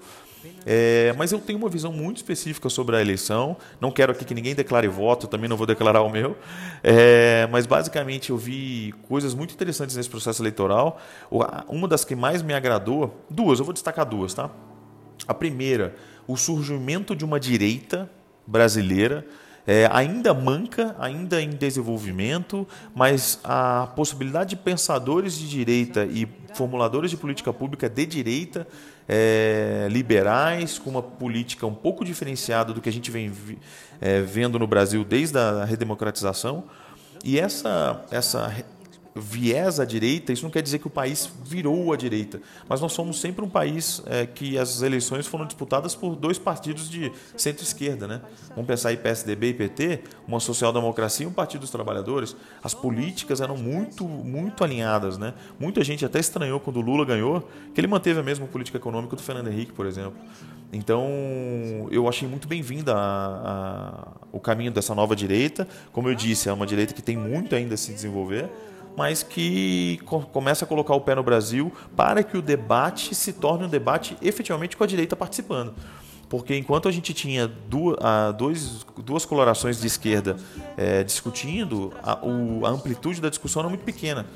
É, 0.67 1.15
mas 1.17 1.33
eu 1.33 1.39
tenho 1.39 1.59
uma 1.59 1.69
visão 1.69 1.93
muito 1.93 2.19
específica 2.19 2.69
sobre 2.69 2.97
a 2.97 3.01
eleição. 3.01 3.57
Não 3.81 3.91
quero 3.91 4.13
aqui 4.13 4.25
que 4.25 4.35
ninguém 4.35 4.55
declare 4.55 4.87
voto, 4.89 5.27
também 5.27 5.49
não 5.49 5.57
vou 5.57 5.67
declarar 5.67 6.03
o 6.03 6.11
meu. 6.11 6.37
É, 6.83 7.49
mas 7.51 7.67
basicamente 7.67 8.31
eu 8.31 8.37
vi 8.37 8.95
coisas 9.09 9.35
muito 9.35 9.55
interessantes 9.55 9.97
nesse 9.97 10.11
processo 10.11 10.43
eleitoral. 10.43 11.01
Uma 11.69 11.89
das 11.89 12.05
que 12.05 12.15
mais 12.15 12.43
me 12.43 12.53
agradou, 12.53 13.25
duas, 13.31 13.59
eu 13.59 13.65
vou 13.65 13.73
destacar 13.73 14.05
duas, 14.05 14.35
tá? 14.35 14.51
A 15.27 15.35
primeira, 15.35 15.95
o 16.27 16.37
surgimento 16.37 17.15
de 17.15 17.25
uma 17.25 17.39
direita 17.41 18.11
brasileira, 18.47 19.27
é, 19.67 19.89
ainda 19.91 20.35
manca, 20.35 20.95
ainda 20.99 21.41
em 21.41 21.51
desenvolvimento, 21.51 22.69
mas 22.95 23.41
a 23.43 23.89
possibilidade 23.97 24.51
de 24.51 24.57
pensadores 24.57 25.39
de 25.39 25.49
direita 25.49 26.05
e 26.05 26.29
formuladores 26.53 27.11
de 27.11 27.17
política 27.17 27.53
pública 27.53 27.89
de 27.89 28.05
direita, 28.05 28.67
é, 29.09 29.89
liberais, 29.91 30.79
com 30.79 30.91
uma 30.91 31.03
política 31.03 31.67
um 31.67 31.75
pouco 31.75 32.05
diferenciada 32.05 32.73
do 32.73 32.81
que 32.81 32.89
a 32.89 32.93
gente 32.93 33.11
vem 33.11 33.33
é, 34.01 34.21
vendo 34.21 34.59
no 34.59 34.67
Brasil 34.67 35.05
desde 35.05 35.39
a 35.39 35.65
redemocratização. 35.65 36.65
E 37.25 37.39
essa, 37.39 38.05
essa 38.11 38.55
viés 39.15 39.79
à 39.79 39.85
direita, 39.85 40.33
isso 40.33 40.43
não 40.43 40.51
quer 40.51 40.63
dizer 40.63 40.81
que 40.81 40.87
o 40.89 40.91
país 40.91 41.31
virou 41.45 41.93
à 41.93 41.97
direita, 41.97 42.41
mas 42.69 42.81
nós 42.81 42.93
somos 42.93 43.21
sempre 43.21 43.45
um 43.45 43.49
país 43.49 44.03
é, 44.07 44.27
que 44.27 44.59
as 44.59 44.83
eleições 44.83 45.27
foram 45.27 45.47
disputadas 45.47 45.95
por 45.95 46.17
dois 46.17 46.37
partidos 46.37 46.91
de 46.91 47.13
centro-esquerda, 47.37 48.09
né? 48.09 48.21
Vamos 48.51 48.67
pensar 48.67 48.93
em 48.93 48.97
PSDB 48.97 49.51
e 49.51 49.55
PT, 49.55 50.01
uma 50.27 50.41
social-democracia 50.41 51.25
e 51.25 51.29
um 51.29 51.33
Partido 51.33 51.61
dos 51.61 51.71
Trabalhadores. 51.71 52.35
As 52.63 52.75
políticas 52.75 53.41
eram 53.41 53.57
muito, 53.57 54.05
muito 54.05 54.65
alinhadas, 54.65 55.17
né? 55.17 55.35
Muita 55.61 55.85
gente 55.85 56.05
até 56.05 56.19
estranhou 56.19 56.59
quando 56.59 56.79
o 56.79 56.81
Lula 56.81 57.05
ganhou, 57.05 57.49
que 57.73 57.81
ele 57.81 57.87
manteve 57.87 58.19
a 58.19 58.23
mesma 58.23 58.47
política 58.47 58.79
econômica 58.79 59.15
do 59.15 59.23
Fernando 59.23 59.49
Henrique, 59.49 59.73
por 59.73 59.87
exemplo. 59.87 60.15
Então, 60.73 61.09
eu 61.91 62.09
achei 62.09 62.27
muito 62.27 62.49
bem-vinda 62.49 62.95
o 64.33 64.41
caminho 64.41 64.73
dessa 64.73 64.93
nova 64.93 65.15
direita. 65.15 65.69
Como 65.93 66.09
eu 66.09 66.17
disse, 66.17 66.49
é 66.49 66.53
uma 66.53 66.67
direita 66.67 66.93
que 66.93 67.03
tem 67.03 67.17
muito 67.17 67.55
ainda 67.55 67.75
a 67.75 67.77
se 67.77 67.93
desenvolver 67.93 68.51
mas 68.97 69.23
que 69.23 69.99
começa 70.33 70.65
a 70.65 70.69
colocar 70.69 70.95
o 70.95 71.01
pé 71.01 71.15
no 71.15 71.23
Brasil 71.23 71.73
para 71.97 72.23
que 72.23 72.37
o 72.37 72.43
debate 72.43 73.15
se 73.15 73.33
torne 73.33 73.65
um 73.65 73.69
debate 73.69 74.17
efetivamente 74.23 74.77
com 74.77 74.85
a 74.85 74.87
direita 74.87 75.17
participando. 75.17 75.75
Porque 76.29 76.57
enquanto 76.57 76.89
a 76.89 76.93
gente 76.93 77.13
tinha 77.13 77.47
duas, 77.47 78.85
duas 78.99 79.25
colorações 79.25 79.81
de 79.81 79.87
esquerda 79.87 80.37
é, 80.77 81.05
discutindo, 81.05 81.93
a, 82.03 82.25
o, 82.25 82.67
a 82.67 82.71
amplitude 82.71 83.21
da 83.21 83.29
discussão 83.29 83.61
era 83.61 83.69
muito 83.69 83.85
pequena. 83.85 84.27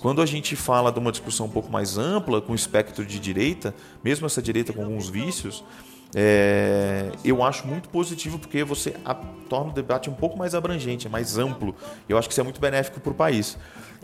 Quando 0.00 0.20
a 0.20 0.26
gente 0.26 0.54
fala 0.54 0.92
de 0.92 0.98
uma 0.98 1.10
discussão 1.10 1.46
um 1.46 1.50
pouco 1.50 1.70
mais 1.70 1.96
ampla, 1.96 2.40
com 2.40 2.54
espectro 2.54 3.04
de 3.04 3.18
direita, 3.18 3.74
mesmo 4.04 4.26
essa 4.26 4.42
direita 4.42 4.72
com 4.72 4.82
alguns 4.82 5.08
vícios, 5.08 5.64
é, 6.14 7.10
eu 7.24 7.42
acho 7.42 7.66
muito 7.66 7.88
positivo 7.88 8.38
porque 8.38 8.62
você 8.62 8.94
a, 9.04 9.14
torna 9.14 9.70
o 9.70 9.74
debate 9.74 10.08
um 10.08 10.14
pouco 10.14 10.36
mais 10.38 10.54
abrangente, 10.54 11.08
mais 11.08 11.38
amplo. 11.38 11.74
Eu 12.08 12.18
acho 12.18 12.28
que 12.28 12.32
isso 12.32 12.40
é 12.40 12.44
muito 12.44 12.60
benéfico 12.60 13.00
para 13.00 13.12
o 13.12 13.14
país. 13.14 13.58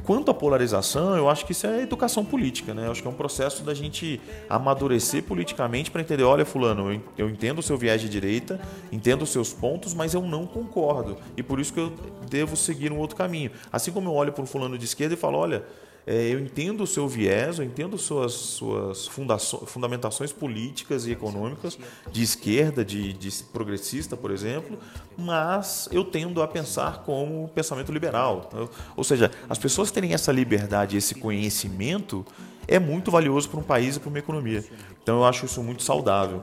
Quanto 0.05 0.31
à 0.31 0.35
polarização, 0.35 1.17
eu 1.17 1.29
acho 1.29 1.47
que 1.47 1.53
isso 1.53 1.67
é 1.67 1.83
educação 1.83 2.25
política, 2.25 2.75
né? 2.75 2.87
Eu 2.87 2.91
acho 2.91 3.01
que 3.01 3.07
é 3.07 3.11
um 3.11 3.15
processo 3.15 3.63
da 3.63 3.73
gente 3.73 4.21
amadurecer 4.49 5.23
politicamente 5.23 5.91
para 5.91 6.01
entender, 6.01 6.25
olha, 6.25 6.45
fulano, 6.45 7.01
eu 7.17 7.31
entendo 7.31 7.61
o 7.61 7.63
seu 7.63 7.77
viés 7.77 8.01
de 8.01 8.09
direita, 8.09 8.61
entendo 8.91 9.23
os 9.23 9.31
seus 9.31 9.53
pontos, 9.53 9.95
mas 9.95 10.13
eu 10.13 10.23
não 10.23 10.45
concordo. 10.45 11.17
E 11.37 11.43
por 11.43 11.61
isso 11.61 11.73
que 11.73 11.81
eu 11.81 11.93
devo 12.29 12.57
seguir 12.57 12.91
um 12.91 12.99
outro 12.99 13.17
caminho. 13.17 13.53
Assim 13.73 13.93
como 13.93 14.09
eu 14.09 14.15
olho 14.15 14.33
para 14.33 14.43
um 14.43 14.47
fulano 14.47 14.77
de 14.77 14.85
esquerda 14.85 15.15
e 15.15 15.17
falo, 15.17 15.39
olha, 15.39 15.65
é, 16.07 16.35
eu 16.35 16.41
entendo 16.41 16.83
o 16.83 16.87
seu 16.87 17.07
viés, 17.07 17.59
eu 17.59 17.65
entendo 17.65 17.97
suas, 17.97 18.33
suas 18.33 19.07
fundamentações 19.07 20.33
políticas 20.33 21.07
e 21.07 21.13
econômicas 21.13 21.79
de 22.11 22.23
esquerda, 22.23 22.85
de, 22.85 23.13
de, 23.13 23.31
progressista, 23.45 24.17
por 24.17 24.33
exemplo, 24.33 24.77
mas 25.17 25.89
eu 25.93 26.05
tendo 26.05 26.43
a 26.43 26.49
pensar 26.49 27.03
como 27.05 27.49
pensamento 27.49 27.93
liberal. 27.93 28.51
Ou 28.97 29.05
seja, 29.05 29.31
as 29.49 29.59
pessoas 29.59 29.91
terem 29.93 30.13
essa 30.13 30.33
liberdade, 30.33 30.97
esse 30.97 31.15
conhecimento, 31.15 32.27
é 32.67 32.79
muito 32.79 33.11
valioso 33.11 33.49
para 33.49 33.61
um 33.61 33.65
país 33.65 33.97
e 33.97 34.01
para 34.01 34.09
uma 34.09 34.19
economia. 34.19 34.65
Então 35.03 35.19
eu 35.19 35.25
acho 35.25 35.47
isso 35.47 35.63
muito 35.63 35.85
saudável. 35.85 36.43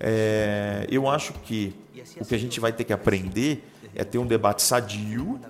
É, 0.00 0.86
eu 0.90 1.08
acho 1.08 1.32
que 1.34 1.74
o 2.20 2.24
que 2.24 2.34
a 2.34 2.38
gente 2.38 2.58
vai 2.58 2.72
ter 2.72 2.84
que 2.84 2.92
aprender 2.92 3.64
é 3.94 4.02
ter 4.02 4.18
um 4.18 4.26
debate 4.26 4.62
sadio 4.62 5.40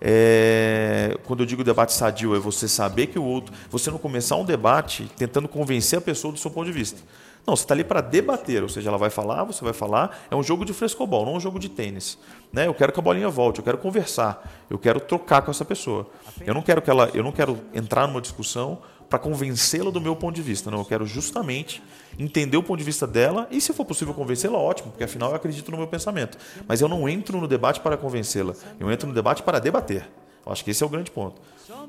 é, 0.00 1.16
quando 1.24 1.40
eu 1.40 1.46
digo 1.46 1.64
debate 1.64 1.92
sadio, 1.92 2.34
é 2.34 2.38
você 2.38 2.68
saber 2.68 3.08
que 3.08 3.18
o 3.18 3.24
outro. 3.24 3.54
Você 3.70 3.90
não 3.90 3.98
começar 3.98 4.36
um 4.36 4.44
debate 4.44 5.10
tentando 5.16 5.48
convencer 5.48 5.98
a 5.98 6.02
pessoa 6.02 6.32
do 6.32 6.38
seu 6.38 6.50
ponto 6.50 6.66
de 6.66 6.72
vista. 6.72 7.00
Não, 7.46 7.56
você 7.56 7.64
está 7.64 7.72
ali 7.72 7.82
para 7.82 8.02
debater, 8.02 8.62
ou 8.62 8.68
seja, 8.68 8.90
ela 8.90 8.98
vai 8.98 9.08
falar, 9.08 9.42
você 9.42 9.64
vai 9.64 9.72
falar. 9.72 10.26
É 10.30 10.36
um 10.36 10.42
jogo 10.42 10.66
de 10.66 10.74
frescobol, 10.74 11.24
não 11.24 11.36
um 11.36 11.40
jogo 11.40 11.58
de 11.58 11.70
tênis. 11.70 12.18
Né? 12.52 12.66
Eu 12.66 12.74
quero 12.74 12.92
que 12.92 13.00
a 13.00 13.02
bolinha 13.02 13.30
volte, 13.30 13.58
eu 13.58 13.64
quero 13.64 13.78
conversar, 13.78 14.66
eu 14.68 14.78
quero 14.78 15.00
trocar 15.00 15.40
com 15.40 15.50
essa 15.50 15.64
pessoa. 15.64 16.06
Eu 16.46 16.52
não 16.52 16.60
quero 16.60 16.82
que 16.82 16.90
ela, 16.90 17.10
eu 17.14 17.22
não 17.22 17.32
quero 17.32 17.58
entrar 17.72 18.06
numa 18.06 18.20
discussão 18.20 18.78
para 19.08 19.18
convencê-la 19.18 19.90
do 19.90 20.00
meu 20.00 20.14
ponto 20.14 20.34
de 20.34 20.42
vista. 20.42 20.70
Não, 20.70 20.78
eu 20.78 20.84
quero 20.84 21.06
justamente 21.06 21.82
entender 22.18 22.56
o 22.56 22.62
ponto 22.62 22.78
de 22.78 22.84
vista 22.84 23.06
dela 23.06 23.48
e, 23.50 23.60
se 23.60 23.72
for 23.72 23.84
possível 23.84 24.12
convencê-la, 24.12 24.58
ótimo, 24.58 24.90
porque 24.90 25.04
afinal 25.04 25.30
eu 25.30 25.36
acredito 25.36 25.70
no 25.70 25.76
meu 25.78 25.86
pensamento. 25.86 26.36
Mas 26.66 26.80
eu 26.80 26.88
não 26.88 27.08
entro 27.08 27.40
no 27.40 27.48
debate 27.48 27.80
para 27.80 27.96
convencê-la, 27.96 28.54
eu 28.78 28.90
entro 28.90 29.08
no 29.08 29.14
debate 29.14 29.42
para 29.42 29.58
debater. 29.58 30.08
Eu 30.44 30.52
acho 30.52 30.64
que 30.64 30.70
esse 30.70 30.82
é 30.82 30.86
o 30.86 30.88
grande 30.88 31.10
ponto. 31.10 31.40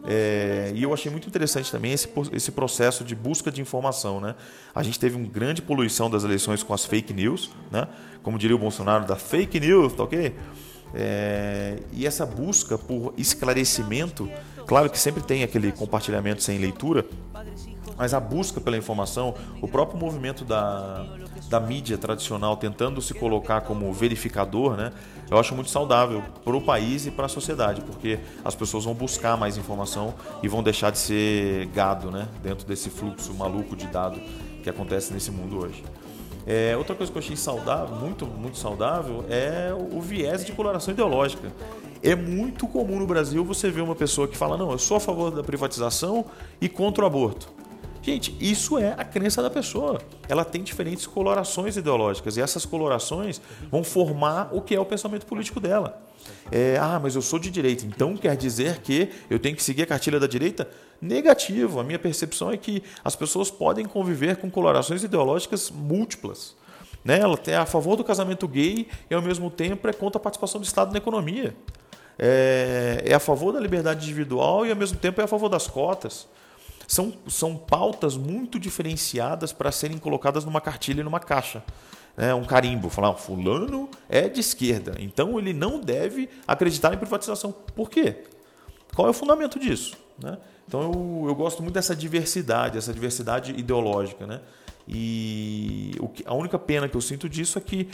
É, 0.05 0.73
e 0.75 0.83
eu 0.83 0.93
achei 0.93 1.09
muito 1.09 1.27
interessante 1.27 1.71
também 1.71 1.93
esse, 1.93 2.09
esse 2.33 2.51
processo 2.51 3.05
de 3.05 3.15
busca 3.15 3.49
de 3.49 3.61
informação. 3.61 4.19
Né? 4.19 4.35
A 4.75 4.83
gente 4.83 4.99
teve 4.99 5.15
uma 5.15 5.27
grande 5.27 5.61
poluição 5.61 6.09
das 6.09 6.25
eleições 6.25 6.61
com 6.61 6.73
as 6.73 6.83
fake 6.83 7.13
news, 7.13 7.51
né? 7.71 7.87
como 8.21 8.37
diria 8.37 8.55
o 8.55 8.59
Bolsonaro, 8.59 9.05
da 9.05 9.15
fake 9.15 9.61
news, 9.61 9.93
tá 9.93 10.03
ok? 10.03 10.35
É, 10.93 11.77
e 11.91 12.05
essa 12.05 12.25
busca 12.25 12.77
por 12.77 13.13
esclarecimento, 13.17 14.29
claro 14.65 14.89
que 14.89 14.97
sempre 14.97 15.21
tem 15.21 15.43
aquele 15.43 15.71
compartilhamento 15.71 16.41
sem 16.41 16.57
leitura, 16.57 17.05
mas 17.97 18.13
a 18.13 18.19
busca 18.19 18.61
pela 18.61 18.77
informação, 18.77 19.35
o 19.61 19.67
próprio 19.67 19.99
movimento 19.99 20.45
da, 20.45 21.05
da 21.49 21.59
mídia 21.59 21.97
tradicional 21.97 22.55
tentando 22.55 23.01
se 23.01 23.13
colocar 23.13 23.61
como 23.61 23.91
verificador, 23.91 24.77
né, 24.77 24.93
eu 25.29 25.37
acho 25.37 25.53
muito 25.53 25.69
saudável 25.69 26.23
para 26.43 26.55
o 26.55 26.61
país 26.61 27.05
e 27.05 27.11
para 27.11 27.25
a 27.25 27.29
sociedade, 27.29 27.81
porque 27.81 28.17
as 28.43 28.55
pessoas 28.55 28.85
vão 28.85 28.93
buscar 28.93 29.37
mais 29.37 29.57
informação 29.57 30.15
e 30.41 30.47
vão 30.47 30.63
deixar 30.63 30.91
de 30.91 30.97
ser 30.97 31.67
gado 31.67 32.09
né, 32.09 32.27
dentro 32.41 32.65
desse 32.65 32.89
fluxo 32.89 33.33
maluco 33.33 33.75
de 33.75 33.85
dado 33.87 34.19
que 34.63 34.69
acontece 34.69 35.13
nesse 35.13 35.29
mundo 35.29 35.59
hoje. 35.59 35.83
É, 36.51 36.75
outra 36.75 36.95
coisa 36.95 37.11
que 37.11 37.17
eu 37.17 37.21
achei 37.21 37.35
saudável, 37.35 37.95
muito, 37.95 38.25
muito 38.25 38.57
saudável, 38.57 39.23
é 39.29 39.71
o 39.71 40.01
viés 40.01 40.43
de 40.43 40.51
coloração 40.51 40.91
ideológica. 40.91 41.53
É 42.01 42.15
muito 42.15 42.67
comum 42.67 42.97
no 42.97 43.05
Brasil 43.05 43.45
você 43.45 43.69
ver 43.69 43.81
uma 43.81 43.93
pessoa 43.93 44.27
que 44.27 44.35
fala: 44.35 44.57
não, 44.57 44.71
eu 44.71 44.79
sou 44.79 44.97
a 44.97 44.99
favor 44.99 45.29
da 45.29 45.43
privatização 45.43 46.25
e 46.59 46.67
contra 46.67 47.03
o 47.03 47.07
aborto. 47.07 47.53
Gente, 48.01 48.35
isso 48.39 48.77
é 48.77 48.95
a 48.97 49.03
crença 49.03 49.41
da 49.41 49.49
pessoa. 49.49 50.01
Ela 50.27 50.45
tem 50.45 50.63
diferentes 50.63 51.05
colorações 51.05 51.75
ideológicas 51.75 52.37
e 52.37 52.41
essas 52.41 52.65
colorações 52.65 53.41
vão 53.69 53.83
formar 53.83 54.49
o 54.53 54.61
que 54.61 54.73
é 54.73 54.79
o 54.79 54.85
pensamento 54.85 55.25
político 55.25 55.59
dela. 55.59 56.01
É, 56.51 56.77
ah, 56.79 56.99
mas 57.01 57.15
eu 57.15 57.21
sou 57.21 57.39
de 57.39 57.49
direita, 57.49 57.85
então 57.85 58.15
quer 58.15 58.35
dizer 58.35 58.79
que 58.79 59.09
eu 59.29 59.39
tenho 59.39 59.55
que 59.55 59.63
seguir 59.63 59.83
a 59.83 59.85
cartilha 59.85 60.19
da 60.19 60.27
direita? 60.27 60.69
Negativo. 61.01 61.79
A 61.79 61.83
minha 61.83 61.99
percepção 61.99 62.51
é 62.51 62.57
que 62.57 62.83
as 63.03 63.15
pessoas 63.15 63.51
podem 63.51 63.85
conviver 63.85 64.37
com 64.37 64.49
colorações 64.49 65.03
ideológicas 65.03 65.69
múltiplas. 65.69 66.55
Né? 67.03 67.19
Ela 67.19 67.39
é 67.47 67.55
a 67.55 67.65
favor 67.65 67.95
do 67.95 68.03
casamento 68.03 68.47
gay 68.47 68.87
e, 69.09 69.13
ao 69.13 69.21
mesmo 69.21 69.49
tempo, 69.49 69.87
é 69.87 69.93
contra 69.93 70.19
a 70.19 70.21
participação 70.21 70.59
do 70.59 70.65
Estado 70.65 70.91
na 70.91 70.97
economia. 70.97 71.55
É, 72.17 73.03
é 73.05 73.13
a 73.13 73.19
favor 73.19 73.53
da 73.53 73.59
liberdade 73.59 74.05
individual 74.05 74.65
e, 74.65 74.71
ao 74.71 74.75
mesmo 74.75 74.97
tempo, 74.97 75.21
é 75.21 75.23
a 75.23 75.27
favor 75.27 75.47
das 75.47 75.67
cotas. 75.67 76.27
São, 76.89 77.13
são 77.27 77.55
pautas 77.55 78.17
muito 78.17 78.59
diferenciadas 78.59 79.53
para 79.53 79.71
serem 79.71 79.99
colocadas 79.99 80.43
numa 80.43 80.59
cartilha 80.59 81.01
e 81.01 81.03
numa 81.03 81.19
caixa 81.19 81.63
né, 82.17 82.33
um 82.33 82.43
carimbo, 82.43 82.89
falar, 82.89 83.13
fulano 83.13 83.87
é 84.09 84.27
de 84.27 84.39
esquerda, 84.39 84.95
então 84.97 85.37
ele 85.37 85.53
não 85.53 85.79
deve 85.79 86.27
acreditar 86.47 86.91
em 86.91 86.97
privatização. 86.97 87.51
Por 87.51 87.91
quê? 87.91 88.23
Qual 88.95 89.07
é 89.07 89.11
o 89.11 89.13
fundamento 89.13 89.59
disso? 89.59 89.95
Né? 90.17 90.35
Então 90.67 90.81
eu, 90.81 91.25
eu 91.27 91.35
gosto 91.35 91.61
muito 91.61 91.75
dessa 91.75 91.95
diversidade, 91.95 92.75
essa 92.75 92.91
diversidade 92.91 93.51
ideológica. 93.51 94.25
Né? 94.25 94.41
E 94.87 95.91
a 96.25 96.33
única 96.33 96.57
pena 96.57 96.89
que 96.89 96.97
eu 96.97 97.01
sinto 97.01 97.29
disso 97.29 97.59
é 97.59 97.61
que 97.61 97.87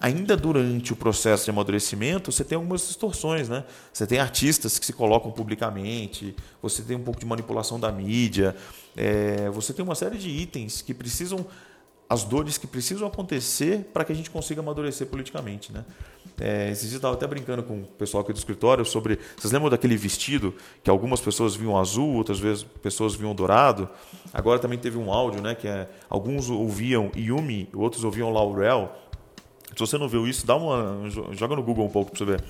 ainda 0.00 0.36
durante 0.36 0.92
o 0.92 0.96
processo 0.96 1.44
de 1.44 1.50
amadurecimento, 1.50 2.30
você 2.32 2.44
tem 2.44 2.56
algumas 2.56 2.86
distorções, 2.86 3.48
né? 3.48 3.64
Você 3.92 4.06
tem 4.06 4.18
artistas 4.18 4.78
que 4.78 4.86
se 4.86 4.92
colocam 4.92 5.30
publicamente, 5.30 6.34
você 6.62 6.82
tem 6.82 6.96
um 6.96 7.02
pouco 7.02 7.20
de 7.20 7.26
manipulação 7.26 7.78
da 7.78 7.90
mídia, 7.90 8.54
é, 8.96 9.48
você 9.50 9.72
tem 9.72 9.84
uma 9.84 9.94
série 9.94 10.18
de 10.18 10.28
itens 10.28 10.82
que 10.82 10.94
precisam 10.94 11.46
as 12.08 12.22
dores 12.22 12.58
que 12.58 12.66
precisam 12.66 13.08
acontecer 13.08 13.90
para 13.92 14.04
que 14.04 14.12
a 14.12 14.14
gente 14.14 14.30
consiga 14.30 14.60
amadurecer 14.60 15.06
politicamente. 15.06 15.72
Né? 15.72 15.84
É, 16.40 16.70
esses 16.70 16.82
dias 16.82 16.92
eu 16.94 16.98
estava 16.98 17.14
até 17.14 17.26
brincando 17.26 17.62
com 17.62 17.80
o 17.80 17.84
pessoal 17.84 18.22
aqui 18.22 18.32
do 18.32 18.38
escritório 18.38 18.84
sobre. 18.84 19.18
Vocês 19.36 19.52
lembram 19.52 19.70
daquele 19.70 19.96
vestido 19.96 20.54
que 20.82 20.90
algumas 20.90 21.20
pessoas 21.20 21.54
viam 21.54 21.78
azul, 21.78 22.14
outras 22.14 22.38
vezes 22.38 22.64
pessoas 22.82 23.14
viam 23.14 23.34
dourado? 23.34 23.88
Agora 24.32 24.58
também 24.58 24.78
teve 24.78 24.98
um 24.98 25.12
áudio, 25.12 25.40
né? 25.40 25.54
Que 25.54 25.66
é, 25.66 25.88
alguns 26.08 26.50
ouviam 26.50 27.10
Yumi, 27.16 27.68
outros 27.72 28.04
ouviam 28.04 28.30
Laurel. 28.30 28.92
Se 29.74 29.80
você 29.80 29.98
não 29.98 30.08
viu 30.08 30.26
isso, 30.26 30.46
dá 30.46 30.56
uma, 30.56 31.08
joga 31.32 31.56
no 31.56 31.62
Google 31.62 31.84
um 31.84 31.90
pouco 31.90 32.10
para 32.10 32.18
você 32.18 32.24
ver. 32.24 32.44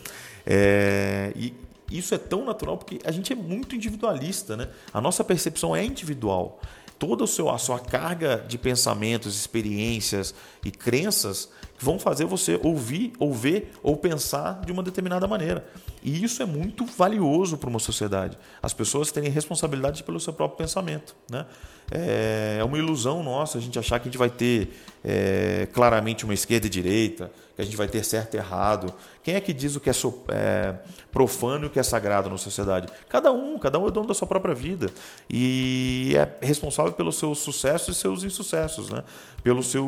É, 0.47 1.33
e 1.35 1.55
isso 1.91 2.15
é 2.15 2.19
tão 2.19 2.45
natural 2.45 2.77
porque 2.77 2.99
a 3.05 3.11
gente 3.11 3.33
é 3.33 3.37
muito 3.37 3.75
individualista, 3.75 4.57
né? 4.57 4.69
A 4.93 5.01
nossa 5.01 5.25
percepção 5.25 5.75
é 5.75 5.85
individual 5.85 6.61
toda 6.99 7.25
a 7.25 7.59
sua 7.59 7.79
carga 7.79 8.45
de 8.49 8.57
pensamentos, 8.57 9.37
experiências 9.37 10.35
e 10.65 10.71
crenças 10.71 11.51
vão 11.85 11.99
fazer 11.99 12.25
você 12.25 12.59
ouvir, 12.63 13.13
ou 13.19 13.33
ver, 13.35 13.71
ou 13.83 13.95
pensar 13.95 14.63
de 14.65 14.73
uma 14.73 14.83
determinada 14.83 15.29
maneira. 15.29 15.67
E 16.03 16.25
isso 16.25 16.43
é 16.43 16.47
muito 16.47 16.87
valioso 16.87 17.59
para 17.59 17.69
uma 17.69 17.79
sociedade. 17.79 18.39
As 18.63 18.73
pessoas 18.73 19.13
terem 19.13 19.31
responsabilidade 19.31 20.03
pelo 20.03 20.19
seu 20.19 20.33
próprio 20.33 20.57
pensamento. 20.57 21.15
Né? 21.31 21.45
É, 21.91 22.57
é 22.61 22.65
uma 22.65 22.79
ilusão 22.79 23.23
nossa 23.23 23.59
a 23.59 23.61
gente 23.61 23.79
achar 23.79 23.99
que 23.99 24.09
a 24.09 24.11
gente 24.11 24.19
vai 24.19 24.31
ter 24.31 24.71
é, 25.05 25.69
claramente 25.75 26.25
uma 26.25 26.33
esquerda 26.33 26.67
e 26.67 26.71
direita, 26.71 27.31
que 27.55 27.63
a 27.63 27.65
gente 27.65 27.77
vai 27.77 27.87
ter 27.87 28.05
certo 28.05 28.35
e 28.35 28.37
errado. 28.37 28.93
Quem 29.23 29.35
é 29.35 29.41
que 29.41 29.53
diz 29.53 29.77
o 29.77 29.81
que 29.81 29.89
é, 29.89 29.93
so, 29.93 30.23
é, 30.29 30.75
profano 31.13 31.65
e 31.65 31.67
o 31.69 31.71
que 31.71 31.79
é 31.79 31.83
sagrado 31.83 32.29
na 32.29 32.37
sociedade? 32.37 32.89
Cada 33.09 33.33
um, 33.33 33.59
cada 33.59 33.79
um 33.79 33.87
é 33.87 33.91
dono 33.91 34.07
da 34.09 34.15
sua 34.15 34.27
própria 34.27 34.55
vida 34.55 34.91
e 35.31 36.15
é 36.17 36.45
responsável 36.45 36.93
pelos 36.93 37.17
seus 37.17 37.39
sucessos 37.39 37.97
e 37.97 38.01
seus 38.01 38.25
insucessos, 38.25 38.91
né? 38.91 39.05
pelo, 39.43 39.63
seu, 39.63 39.87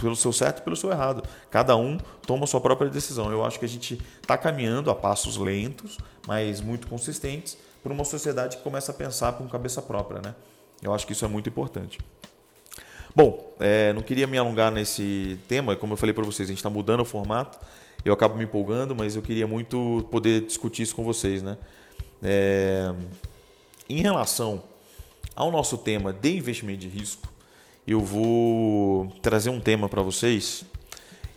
pelo 0.00 0.16
seu 0.16 0.32
certo 0.32 0.58
e 0.58 0.62
pelo 0.62 0.76
seu 0.76 0.90
errado. 0.90 1.22
Cada 1.50 1.76
um 1.76 1.96
toma 2.26 2.44
a 2.44 2.46
sua 2.46 2.60
própria 2.60 2.90
decisão. 2.90 3.30
Eu 3.30 3.44
acho 3.44 3.58
que 3.58 3.64
a 3.64 3.68
gente 3.68 4.00
está 4.20 4.36
caminhando 4.36 4.90
a 4.90 4.94
passos 4.94 5.36
lentos, 5.36 5.98
mas 6.26 6.60
muito 6.60 6.88
consistentes, 6.88 7.56
para 7.82 7.92
uma 7.92 8.04
sociedade 8.04 8.56
que 8.56 8.62
começa 8.62 8.92
a 8.92 8.94
pensar 8.94 9.34
com 9.34 9.46
cabeça 9.48 9.80
própria. 9.80 10.20
Né? 10.20 10.34
Eu 10.82 10.92
acho 10.92 11.06
que 11.06 11.12
isso 11.12 11.24
é 11.24 11.28
muito 11.28 11.48
importante. 11.48 11.98
Bom, 13.14 13.56
é, 13.58 13.92
não 13.92 14.02
queria 14.02 14.26
me 14.26 14.38
alongar 14.38 14.70
nesse 14.70 15.36
tema, 15.48 15.74
como 15.74 15.94
eu 15.94 15.96
falei 15.96 16.14
para 16.14 16.24
vocês, 16.24 16.48
a 16.48 16.52
gente 16.52 16.58
está 16.58 16.70
mudando 16.70 17.00
o 17.00 17.04
formato, 17.04 17.58
eu 18.04 18.12
acabo 18.12 18.36
me 18.36 18.44
empolgando, 18.44 18.94
mas 18.94 19.16
eu 19.16 19.22
queria 19.22 19.48
muito 19.48 20.06
poder 20.12 20.42
discutir 20.42 20.82
isso 20.82 20.94
com 20.94 21.02
vocês. 21.02 21.42
Né? 21.42 21.58
É, 22.22 22.94
em 23.88 24.00
relação 24.00 24.62
ao 25.34 25.50
nosso 25.50 25.76
tema 25.76 26.12
de 26.12 26.36
investimento 26.36 26.78
de 26.78 26.88
risco, 26.88 27.28
eu 27.84 28.00
vou 28.00 29.08
trazer 29.20 29.50
um 29.50 29.60
tema 29.60 29.88
para 29.88 30.02
vocês 30.02 30.64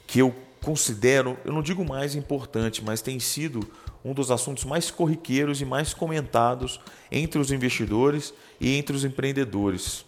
que 0.06 0.20
eu 0.20 0.34
considero, 0.62 1.38
eu 1.44 1.52
não 1.52 1.64
digo 1.64 1.84
mais 1.84 2.14
importante, 2.14 2.84
mas 2.84 3.02
tem 3.02 3.20
sido 3.20 3.68
um 4.06 4.14
dos 4.14 4.30
assuntos 4.30 4.64
mais 4.64 4.92
corriqueiros 4.92 5.60
e 5.60 5.66
mais 5.66 5.92
comentados 5.92 6.80
entre 7.12 7.40
os 7.40 7.52
investidores 7.52 8.32
e 8.62 8.78
entre 8.78 8.96
os 8.96 9.04
empreendedores 9.04 10.06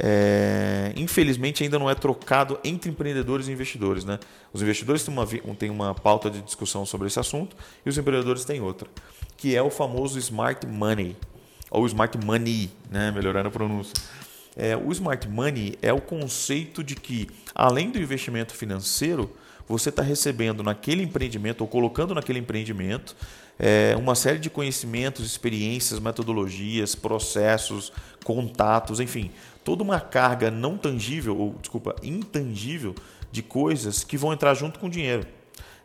é, 0.00 0.92
infelizmente 0.96 1.62
ainda 1.62 1.78
não 1.78 1.90
é 1.90 1.94
trocado 1.94 2.58
entre 2.62 2.90
empreendedores 2.90 3.48
e 3.48 3.52
investidores. 3.52 4.04
Né? 4.04 4.18
Os 4.52 4.62
investidores 4.62 5.02
têm 5.04 5.12
uma, 5.12 5.26
têm 5.56 5.70
uma 5.70 5.94
pauta 5.94 6.30
de 6.30 6.40
discussão 6.40 6.86
sobre 6.86 7.08
esse 7.08 7.18
assunto 7.18 7.56
e 7.84 7.88
os 7.88 7.98
empreendedores 7.98 8.44
têm 8.44 8.60
outra, 8.60 8.88
que 9.36 9.56
é 9.56 9.62
o 9.62 9.70
famoso 9.70 10.18
smart 10.18 10.66
money, 10.66 11.16
ou 11.70 11.86
smart 11.86 12.16
money, 12.24 12.70
né? 12.90 13.10
melhorando 13.10 13.48
a 13.48 13.50
pronúncia. 13.50 13.94
É, 14.56 14.76
o 14.76 14.90
smart 14.92 15.28
money 15.28 15.78
é 15.80 15.92
o 15.92 16.00
conceito 16.00 16.82
de 16.82 16.96
que, 16.96 17.28
além 17.54 17.90
do 17.90 17.98
investimento 17.98 18.54
financeiro, 18.54 19.30
você 19.68 19.90
está 19.90 20.02
recebendo 20.02 20.62
naquele 20.62 21.02
empreendimento 21.02 21.60
ou 21.60 21.68
colocando 21.68 22.14
naquele 22.14 22.38
empreendimento 22.38 23.14
é, 23.58 23.94
uma 23.96 24.14
série 24.14 24.38
de 24.38 24.48
conhecimentos, 24.48 25.26
experiências, 25.26 25.98
metodologias, 25.98 26.94
processos, 26.94 27.92
contatos, 28.24 29.00
enfim, 29.00 29.30
toda 29.68 29.82
uma 29.82 30.00
carga 30.00 30.50
não 30.50 30.78
tangível, 30.78 31.36
ou 31.36 31.54
desculpa, 31.60 31.94
intangível 32.02 32.94
de 33.30 33.42
coisas 33.42 34.02
que 34.02 34.16
vão 34.16 34.32
entrar 34.32 34.54
junto 34.54 34.78
com 34.78 34.86
o 34.86 34.90
dinheiro. 34.90 35.26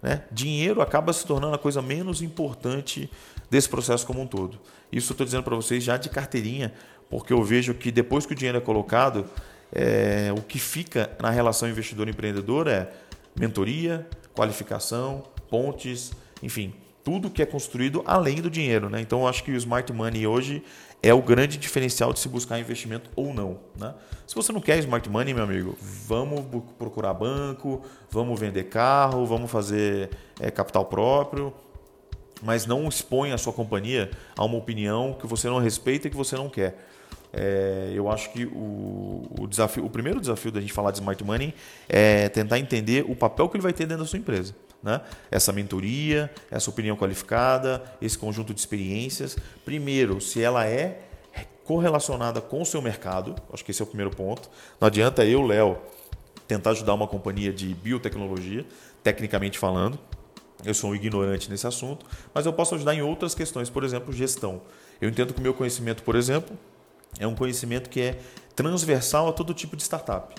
Né? 0.01 0.23
Dinheiro 0.31 0.81
acaba 0.81 1.11
se 1.11 1.25
tornando 1.25 1.53
a 1.55 1.57
coisa 1.57 1.81
menos 1.81 2.21
importante 2.21 3.11
desse 3.51 3.67
processo 3.67 4.07
como 4.07 4.21
um 4.21 4.25
todo. 4.25 4.57
Isso 4.89 5.11
eu 5.11 5.13
estou 5.15 5.25
dizendo 5.25 5.43
para 5.43 5.57
vocês 5.57 5.83
já 5.83 5.97
de 5.97 6.07
carteirinha, 6.07 6.73
porque 7.09 7.33
eu 7.33 7.43
vejo 7.43 7.73
que 7.73 7.91
depois 7.91 8.25
que 8.25 8.31
o 8.31 8.35
dinheiro 8.37 8.57
é 8.57 8.61
colocado, 8.61 9.25
é, 9.69 10.31
o 10.31 10.41
que 10.41 10.59
fica 10.59 11.11
na 11.21 11.29
relação 11.29 11.67
investidor-empreendedor 11.67 12.69
é 12.69 12.89
mentoria, 13.37 14.07
qualificação, 14.33 15.23
pontes, 15.49 16.13
enfim, 16.41 16.73
tudo 17.03 17.29
que 17.29 17.41
é 17.41 17.45
construído 17.45 18.01
além 18.05 18.41
do 18.41 18.49
dinheiro. 18.49 18.89
Né? 18.89 19.01
Então, 19.01 19.21
eu 19.21 19.27
acho 19.27 19.43
que 19.43 19.51
o 19.51 19.55
Smart 19.55 19.91
Money 19.91 20.25
hoje 20.25 20.63
é 21.03 21.13
o 21.13 21.21
grande 21.21 21.57
diferencial 21.57 22.13
de 22.13 22.19
se 22.19 22.29
buscar 22.29 22.57
investimento 22.57 23.09
ou 23.13 23.33
não. 23.33 23.59
Né? 23.77 23.93
Se 24.25 24.33
você 24.33 24.53
não 24.53 24.61
quer 24.61 24.79
smart 24.79 25.07
money, 25.09 25.33
meu 25.33 25.43
amigo, 25.43 25.77
vamos 26.07 26.45
procurar 26.79 27.13
banco, 27.13 27.81
vamos 28.09 28.39
vender 28.39 28.63
carro, 28.63 29.25
vamos 29.25 29.51
fazer 29.51 30.11
é, 30.39 30.49
capital 30.49 30.85
próprio, 30.85 31.53
mas 32.41 32.65
não 32.65 32.87
expõe 32.87 33.33
a 33.33 33.37
sua 33.37 33.51
companhia 33.51 34.09
a 34.37 34.45
uma 34.45 34.57
opinião 34.57 35.13
que 35.19 35.27
você 35.27 35.49
não 35.49 35.59
respeita 35.59 36.07
e 36.07 36.09
que 36.09 36.15
você 36.15 36.37
não 36.37 36.47
quer. 36.47 36.87
É, 37.33 37.91
eu 37.93 38.09
acho 38.09 38.31
que 38.31 38.45
o, 38.45 39.23
o, 39.41 39.47
desafio, 39.47 39.83
o 39.83 39.89
primeiro 39.89 40.21
desafio 40.21 40.51
da 40.51 40.61
gente 40.61 40.71
falar 40.71 40.91
de 40.91 40.99
smart 40.99 41.21
money 41.21 41.53
é 41.89 42.29
tentar 42.29 42.59
entender 42.59 43.03
o 43.09 43.15
papel 43.15 43.49
que 43.49 43.57
ele 43.57 43.63
vai 43.63 43.73
ter 43.73 43.85
dentro 43.85 44.03
da 44.03 44.09
sua 44.09 44.19
empresa. 44.19 44.55
Né? 44.83 44.99
Essa 45.31 45.53
mentoria, 45.53 46.29
essa 46.51 46.69
opinião 46.69 46.97
qualificada, 46.97 47.81
esse 48.01 48.17
conjunto 48.17 48.53
de 48.53 48.59
experiências. 48.59 49.37
Primeiro, 49.63 50.19
se 50.19 50.41
ela 50.41 50.65
é 50.67 50.99
correlacionada 51.63 52.41
com 52.41 52.61
o 52.61 52.65
seu 52.65 52.81
mercado, 52.81 53.35
acho 53.51 53.63
que 53.63 53.71
esse 53.71 53.81
é 53.81 53.85
o 53.85 53.87
primeiro 53.87 54.11
ponto. 54.11 54.49
Não 54.79 54.87
adianta 54.87 55.25
eu, 55.25 55.41
Léo, 55.41 55.77
tentar 56.47 56.71
ajudar 56.71 56.93
uma 56.93 57.07
companhia 57.07 57.53
de 57.53 57.73
biotecnologia, 57.73 58.65
tecnicamente 59.01 59.57
falando. 59.57 59.97
Eu 60.65 60.73
sou 60.73 60.91
um 60.91 60.95
ignorante 60.95 61.49
nesse 61.49 61.67
assunto, 61.67 62.05
mas 62.33 62.45
eu 62.45 62.53
posso 62.53 62.75
ajudar 62.75 62.93
em 62.93 63.01
outras 63.01 63.33
questões, 63.33 63.69
por 63.69 63.83
exemplo, 63.83 64.13
gestão. 64.13 64.61
Eu 65.01 65.09
entendo 65.09 65.33
que 65.33 65.39
o 65.39 65.43
meu 65.43 65.53
conhecimento, 65.53 66.03
por 66.03 66.15
exemplo, 66.15 66.57
é 67.19 67.27
um 67.27 67.35
conhecimento 67.35 67.89
que 67.89 68.01
é 68.01 68.19
transversal 68.55 69.27
a 69.27 69.33
todo 69.33 69.53
tipo 69.53 69.75
de 69.75 69.83
startup. 69.83 70.33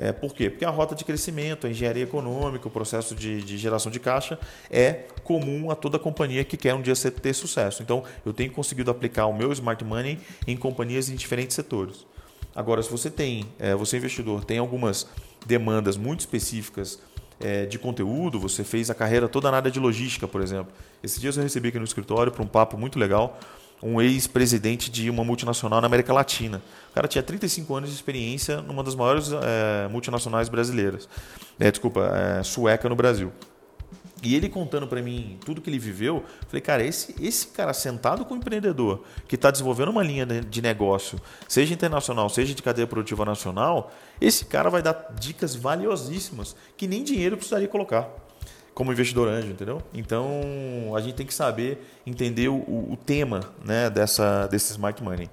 É, 0.00 0.12
por 0.12 0.32
quê? 0.32 0.48
Porque 0.48 0.64
a 0.64 0.70
rota 0.70 0.94
de 0.94 1.04
crescimento, 1.04 1.66
a 1.66 1.70
engenharia 1.70 2.04
econômica, 2.04 2.68
o 2.68 2.70
processo 2.70 3.16
de, 3.16 3.42
de, 3.42 3.58
geração 3.58 3.90
de 3.90 3.98
caixa 3.98 4.38
é 4.70 5.06
comum 5.24 5.72
a 5.72 5.74
toda 5.74 5.98
companhia 5.98 6.44
que 6.44 6.56
quer 6.56 6.72
um 6.72 6.80
dia 6.80 6.94
ter 6.94 7.34
sucesso. 7.34 7.82
Então, 7.82 8.04
eu 8.24 8.32
tenho 8.32 8.52
conseguido 8.52 8.92
aplicar 8.92 9.26
o 9.26 9.36
meu 9.36 9.52
smart 9.52 9.84
money 9.84 10.20
em 10.46 10.56
companhias 10.56 11.08
em 11.08 11.16
diferentes 11.16 11.56
setores. 11.56 12.06
Agora, 12.54 12.80
se 12.80 12.88
você 12.88 13.10
tem, 13.10 13.44
é, 13.58 13.74
você 13.74 13.96
investidor, 13.96 14.44
tem 14.44 14.58
algumas 14.58 15.04
demandas 15.44 15.96
muito 15.96 16.20
específicas 16.20 17.00
é, 17.40 17.66
de 17.66 17.76
conteúdo, 17.76 18.38
você 18.38 18.62
fez 18.62 18.90
a 18.90 18.94
carreira 18.94 19.28
toda 19.28 19.50
na 19.50 19.56
área 19.56 19.70
de 19.70 19.80
logística, 19.80 20.28
por 20.28 20.40
exemplo. 20.40 20.72
Esses 21.02 21.20
dias 21.20 21.36
eu 21.36 21.42
recebi 21.42 21.68
aqui 21.68 21.78
no 21.78 21.84
escritório 21.84 22.30
para 22.30 22.42
um 22.42 22.46
papo 22.46 22.78
muito 22.78 23.00
legal 23.00 23.38
um 23.82 24.00
ex-presidente 24.00 24.90
de 24.90 25.08
uma 25.08 25.24
multinacional 25.24 25.80
na 25.80 25.86
América 25.86 26.12
Latina. 26.12 26.62
O 26.90 26.94
cara 26.94 27.06
tinha 27.06 27.22
35 27.22 27.74
anos 27.74 27.90
de 27.90 27.96
experiência 27.96 28.60
numa 28.60 28.82
das 28.82 28.94
maiores 28.94 29.30
é, 29.32 29.88
multinacionais 29.88 30.48
brasileiras. 30.48 31.08
É, 31.58 31.70
desculpa, 31.70 32.00
é, 32.06 32.42
sueca 32.42 32.88
no 32.88 32.96
Brasil. 32.96 33.32
E 34.20 34.34
ele 34.34 34.48
contando 34.48 34.86
para 34.88 35.00
mim 35.00 35.38
tudo 35.44 35.60
que 35.60 35.70
ele 35.70 35.78
viveu, 35.78 36.24
falei, 36.48 36.60
cara, 36.60 36.84
esse, 36.84 37.14
esse 37.24 37.46
cara 37.48 37.72
sentado 37.72 38.24
com 38.24 38.34
o 38.34 38.36
empreendedor 38.36 39.04
que 39.28 39.36
está 39.36 39.48
desenvolvendo 39.50 39.90
uma 39.90 40.02
linha 40.02 40.26
de 40.26 40.60
negócio, 40.60 41.20
seja 41.46 41.72
internacional, 41.72 42.28
seja 42.28 42.52
de 42.52 42.60
cadeia 42.60 42.86
produtiva 42.86 43.24
nacional, 43.24 43.92
esse 44.20 44.44
cara 44.44 44.70
vai 44.70 44.82
dar 44.82 45.14
dicas 45.18 45.54
valiosíssimas 45.54 46.56
que 46.76 46.88
nem 46.88 47.04
dinheiro 47.04 47.36
precisaria 47.36 47.68
colocar 47.68 48.08
como 48.78 48.92
investidor 48.92 49.26
anjo, 49.26 49.48
entendeu? 49.48 49.82
Então 49.92 50.94
a 50.96 51.00
gente 51.00 51.16
tem 51.16 51.26
que 51.26 51.34
saber 51.34 51.84
entender 52.06 52.46
o, 52.46 52.54
o 52.54 52.96
tema 53.04 53.40
né, 53.64 53.90
dessa, 53.90 54.46
desse 54.46 54.70
smart 54.70 55.02
money. 55.02 55.28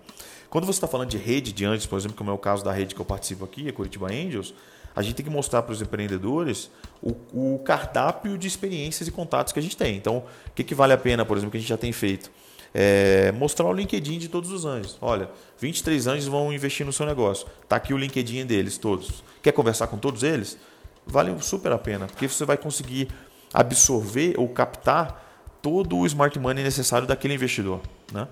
Quando 0.50 0.66
você 0.66 0.78
está 0.78 0.88
falando 0.88 1.10
de 1.10 1.18
rede 1.18 1.54
de 1.54 1.64
anjos, 1.64 1.86
por 1.86 1.96
exemplo, 1.96 2.18
como 2.18 2.32
é 2.32 2.34
o 2.34 2.40
caso 2.40 2.66
da 2.66 2.74
rede 2.74 2.96
que 2.96 3.00
eu 3.00 3.06
participo 3.06 3.46
aqui, 3.46 3.70
a 3.70 3.72
Curitiba 3.72 4.08
Angels, 4.08 4.52
a 4.96 5.02
gente 5.04 5.14
tem 5.14 5.24
que 5.24 5.32
mostrar 5.32 5.62
para 5.62 5.74
os 5.74 5.80
empreendedores 5.80 6.72
o, 7.04 7.12
o, 7.32 7.60
cardápio 7.60 8.36
de 8.36 8.48
experiências 8.48 9.08
e 9.08 9.12
contatos 9.12 9.54
que 9.54 9.60
a 9.60 9.62
gente 9.62 9.78
tem. 9.78 9.96
Então, 9.96 10.24
o 10.48 10.52
que, 10.56 10.64
que 10.64 10.74
vale 10.74 10.94
a 10.94 10.98
pena, 10.98 11.24
por 11.24 11.38
exemplo, 11.38 11.52
que 11.52 11.58
a 11.58 11.60
gente 11.60 11.70
já 11.70 11.78
tem 11.78 11.92
feito? 11.92 12.32
É 12.74 13.32
mostrar 13.32 13.68
o 13.68 13.74
LinkedIn 13.74 14.18
de 14.18 14.28
todos 14.28 14.50
os 14.50 14.66
anjos. 14.66 14.98
Olha, 15.00 15.30
23 15.60 16.08
anjos 16.08 16.26
vão 16.26 16.52
investir 16.52 16.84
no 16.84 16.92
seu 16.92 17.06
negócio. 17.06 17.46
Está 17.62 17.76
aqui 17.76 17.94
o 17.94 17.98
LinkedIn 17.98 18.48
deles, 18.48 18.80
todos. 18.80 19.24
Quer 19.44 19.52
conversar 19.52 19.86
com 19.86 20.00
todos 20.00 20.24
eles? 20.24 20.58
Vale 21.06 21.40
super 21.42 21.72
a 21.72 21.78
pena, 21.78 22.08
porque 22.08 22.28
você 22.28 22.44
vai 22.46 22.58
conseguir 22.58 23.08
absorver 23.56 24.36
ou 24.38 24.50
captar 24.50 25.24
todo 25.62 25.98
o 25.98 26.06
smart 26.06 26.38
money 26.38 26.64
necessário 26.64 27.08
daquele 27.08 27.34
investidor. 27.34 27.82
Né? 28.12 28.28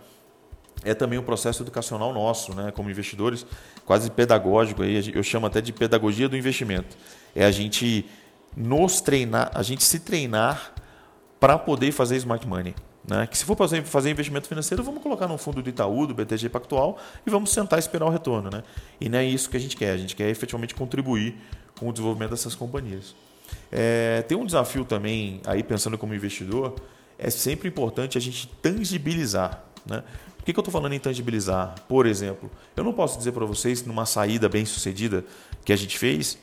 É 0.83 0.93
também 0.93 1.17
um 1.17 1.23
processo 1.23 1.63
educacional 1.63 2.13
nosso, 2.13 2.53
né? 2.53 2.71
como 2.71 2.89
investidores, 2.89 3.45
quase 3.85 4.11
pedagógico, 4.11 4.83
aí, 4.83 5.11
eu 5.15 5.23
chamo 5.23 5.45
até 5.45 5.61
de 5.61 5.71
pedagogia 5.71 6.27
do 6.27 6.35
investimento. 6.35 6.97
É 7.33 7.45
a 7.45 7.51
gente 7.51 8.05
nos 8.55 9.01
treinar, 9.01 9.49
a 9.53 9.63
gente 9.63 9.83
se 9.83 10.01
treinar 10.01 10.73
para 11.39 11.57
poder 11.57 11.91
fazer 11.91 12.17
smart 12.17 12.45
money. 12.45 12.75
Né? 13.07 13.25
Que 13.27 13.37
se 13.37 13.45
for 13.45 13.55
fazer, 13.55 13.83
fazer 13.83 14.11
investimento 14.11 14.47
financeiro, 14.47 14.83
vamos 14.83 15.01
colocar 15.01 15.27
no 15.27 15.37
fundo 15.37 15.61
do 15.61 15.69
Itaú, 15.69 16.05
do 16.05 16.13
BTG 16.13 16.49
Pactual 16.49 16.99
e 17.25 17.29
vamos 17.29 17.51
sentar 17.51 17.79
e 17.79 17.81
esperar 17.81 18.05
o 18.05 18.09
retorno. 18.09 18.49
Né? 18.49 18.61
E 18.99 19.07
não 19.07 19.19
é 19.19 19.25
isso 19.25 19.49
que 19.49 19.57
a 19.57 19.59
gente 19.59 19.75
quer, 19.75 19.91
a 19.91 19.97
gente 19.97 20.15
quer 20.15 20.29
efetivamente 20.29 20.75
contribuir 20.75 21.35
com 21.79 21.89
o 21.89 21.91
desenvolvimento 21.91 22.31
dessas 22.31 22.53
companhias. 22.53 23.15
É, 23.71 24.21
tem 24.23 24.37
um 24.37 24.45
desafio 24.45 24.85
também, 24.85 25.41
aí 25.45 25.63
pensando 25.63 25.97
como 25.97 26.13
investidor, 26.13 26.75
é 27.17 27.29
sempre 27.29 27.67
importante 27.67 28.17
a 28.17 28.21
gente 28.21 28.47
tangibilizar. 28.61 29.63
Né? 29.85 30.03
Por 30.37 30.45
que, 30.45 30.53
que 30.53 30.59
eu 30.59 30.61
estou 30.61 30.71
falando 30.71 30.93
em 30.93 30.99
tangibilizar? 30.99 31.75
Por 31.87 32.05
exemplo, 32.05 32.51
eu 32.75 32.83
não 32.83 32.93
posso 32.93 33.17
dizer 33.17 33.31
para 33.31 33.45
vocês, 33.45 33.85
numa 33.85 34.05
saída 34.05 34.49
bem 34.49 34.65
sucedida 34.65 35.23
que 35.63 35.71
a 35.71 35.75
gente 35.75 35.97
fez, 35.97 36.37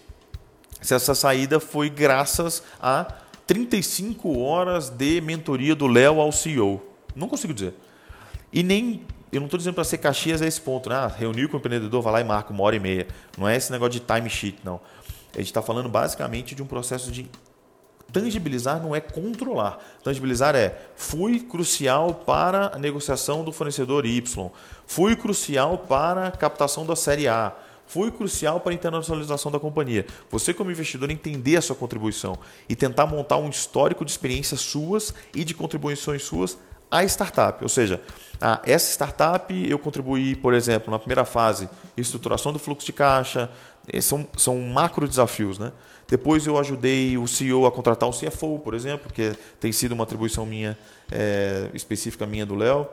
se 0.81 0.95
essa 0.95 1.15
saída 1.15 1.61
foi 1.61 1.91
graças 1.91 2.63
a 2.81 3.15
35 3.47 4.39
horas 4.39 4.89
de 4.89 5.21
mentoria 5.21 5.75
do 5.75 5.87
Léo 5.87 6.21
ao 6.21 6.33
CEO. 6.33 6.81
Não 7.15 7.29
consigo 7.29 7.53
dizer. 7.53 7.75
E 8.53 8.63
nem. 8.63 9.03
Eu 9.33 9.41
não 9.41 9.47
estou 9.47 9.59
dizendo 9.59 9.75
para 9.75 9.85
ser 9.85 9.99
Caxias 9.99 10.43
a 10.43 10.47
esse 10.47 10.61
ponto, 10.61 10.89
né? 10.89 10.97
Ah, 10.97 11.07
reunir 11.07 11.49
com 11.49 11.57
o 11.57 11.61
empreendedor, 11.61 12.03
vai 12.03 12.13
lá 12.13 12.21
e 12.21 12.25
marca 12.25 12.53
uma 12.53 12.65
hora 12.65 12.75
e 12.75 12.81
meia. 12.81 13.07
Não 13.39 13.49
é 13.49 13.57
esse 13.57 13.71
negócio 13.71 13.93
de 13.93 14.01
time 14.01 14.29
sheet, 14.29 14.59
não. 14.65 14.81
A 15.35 15.39
gente 15.39 15.47
está 15.47 15.63
falando 15.63 15.89
basicamente 15.89 16.55
de 16.55 16.63
um 16.63 16.67
processo 16.67 17.11
de 17.11 17.31
tangibilizar, 18.13 18.83
não 18.83 18.95
é 18.95 19.01
controlar. 19.01 19.79
Tangibilizar 20.03 20.55
é 20.57 20.77
fui 20.97 21.41
crucial 21.41 22.15
para 22.15 22.75
a 22.75 22.79
negociação 22.79 23.45
do 23.45 23.53
fornecedor 23.53 24.05
Y, 24.05 24.51
fui 24.87 25.15
crucial 25.17 25.79
para 25.79 26.29
a 26.29 26.31
captação 26.31 26.85
da 26.85 26.97
série 26.97 27.29
A 27.29 27.55
foi 27.91 28.13
crucial 28.13 28.61
para 28.61 28.71
a 28.71 28.75
internacionalização 28.75 29.51
da 29.51 29.59
companhia. 29.59 30.07
Você, 30.31 30.55
como 30.55 30.71
investidor, 30.71 31.11
entender 31.11 31.57
a 31.57 31.61
sua 31.61 31.75
contribuição 31.75 32.39
e 32.69 32.77
tentar 32.77 33.05
montar 33.05 33.37
um 33.39 33.51
histórico 33.51 34.05
de 34.05 34.13
experiências 34.13 34.61
suas 34.61 35.13
e 35.35 35.43
de 35.43 35.55
contribuições 35.55 36.23
suas 36.23 36.57
à 36.91 37.05
startup. 37.05 37.63
Ou 37.63 37.69
seja, 37.69 38.01
a 38.41 38.61
essa 38.65 38.91
startup 38.91 39.53
eu 39.69 39.79
contribuí, 39.79 40.35
por 40.35 40.55
exemplo, 40.55 40.91
na 40.91 40.99
primeira 40.99 41.25
fase, 41.25 41.69
estruturação 41.97 42.53
do 42.53 42.59
fluxo 42.59 42.87
de 42.87 42.93
caixa, 42.93 43.51
são, 44.01 44.27
são 44.37 44.59
macro 44.61 45.07
desafios. 45.07 45.59
Né? 45.59 45.73
Depois 46.09 46.47
eu 46.47 46.59
ajudei 46.59 47.17
o 47.17 47.27
CEO 47.27 47.67
a 47.67 47.73
contratar 47.73 48.09
um 48.09 48.13
CFO, 48.13 48.59
por 48.59 48.75
exemplo, 48.75 49.13
que 49.13 49.33
tem 49.61 49.73
sido 49.73 49.93
uma 49.93 50.05
atribuição 50.05 50.45
minha, 50.45 50.77
é, 51.11 51.71
específica 51.75 52.27
minha 52.27 52.47
do 52.47 52.55
Léo. 52.55 52.89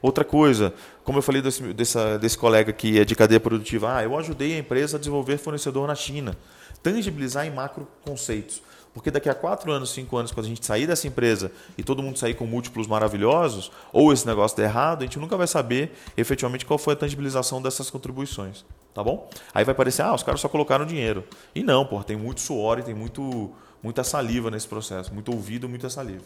Outra 0.00 0.24
coisa, 0.24 0.72
como 1.02 1.18
eu 1.18 1.22
falei 1.22 1.42
desse, 1.42 1.60
dessa, 1.74 2.18
desse 2.18 2.38
colega 2.38 2.72
que 2.72 3.00
é 3.00 3.04
de 3.04 3.16
cadeia 3.16 3.40
produtiva, 3.40 3.96
ah, 3.96 4.04
eu 4.04 4.16
ajudei 4.16 4.54
a 4.54 4.58
empresa 4.58 4.96
a 4.96 4.98
desenvolver 4.98 5.38
fornecedor 5.38 5.88
na 5.88 5.94
China. 5.94 6.36
Tangibilizar 6.82 7.44
em 7.46 7.50
macro 7.50 7.86
conceitos. 8.04 8.62
Porque 8.98 9.12
daqui 9.12 9.28
a 9.28 9.34
quatro 9.34 9.70
anos, 9.70 9.90
cinco 9.90 10.16
anos, 10.16 10.32
quando 10.32 10.46
a 10.46 10.48
gente 10.48 10.66
sair 10.66 10.84
dessa 10.84 11.06
empresa 11.06 11.52
e 11.78 11.84
todo 11.84 12.02
mundo 12.02 12.18
sair 12.18 12.34
com 12.34 12.44
múltiplos 12.44 12.88
maravilhosos, 12.88 13.70
ou 13.92 14.12
esse 14.12 14.26
negócio 14.26 14.56
der 14.56 14.64
errado, 14.64 15.02
a 15.02 15.04
gente 15.04 15.20
nunca 15.20 15.36
vai 15.36 15.46
saber 15.46 15.92
efetivamente 16.16 16.66
qual 16.66 16.76
foi 16.78 16.94
a 16.94 16.96
tangibilização 16.96 17.62
dessas 17.62 17.90
contribuições. 17.90 18.64
Tá 18.92 19.04
bom? 19.04 19.30
Aí 19.54 19.64
vai 19.64 19.72
parecer, 19.72 20.02
ah, 20.02 20.12
os 20.12 20.24
caras 20.24 20.40
só 20.40 20.48
colocaram 20.48 20.84
dinheiro. 20.84 21.22
E 21.54 21.62
não, 21.62 21.86
pô, 21.86 22.02
tem 22.02 22.16
muito 22.16 22.40
suor 22.40 22.80
e 22.80 22.82
tem 22.82 22.92
muito, 22.92 23.52
muita 23.80 24.02
saliva 24.02 24.50
nesse 24.50 24.66
processo, 24.66 25.14
muito 25.14 25.32
ouvido, 25.32 25.68
muita 25.68 25.88
saliva. 25.88 26.24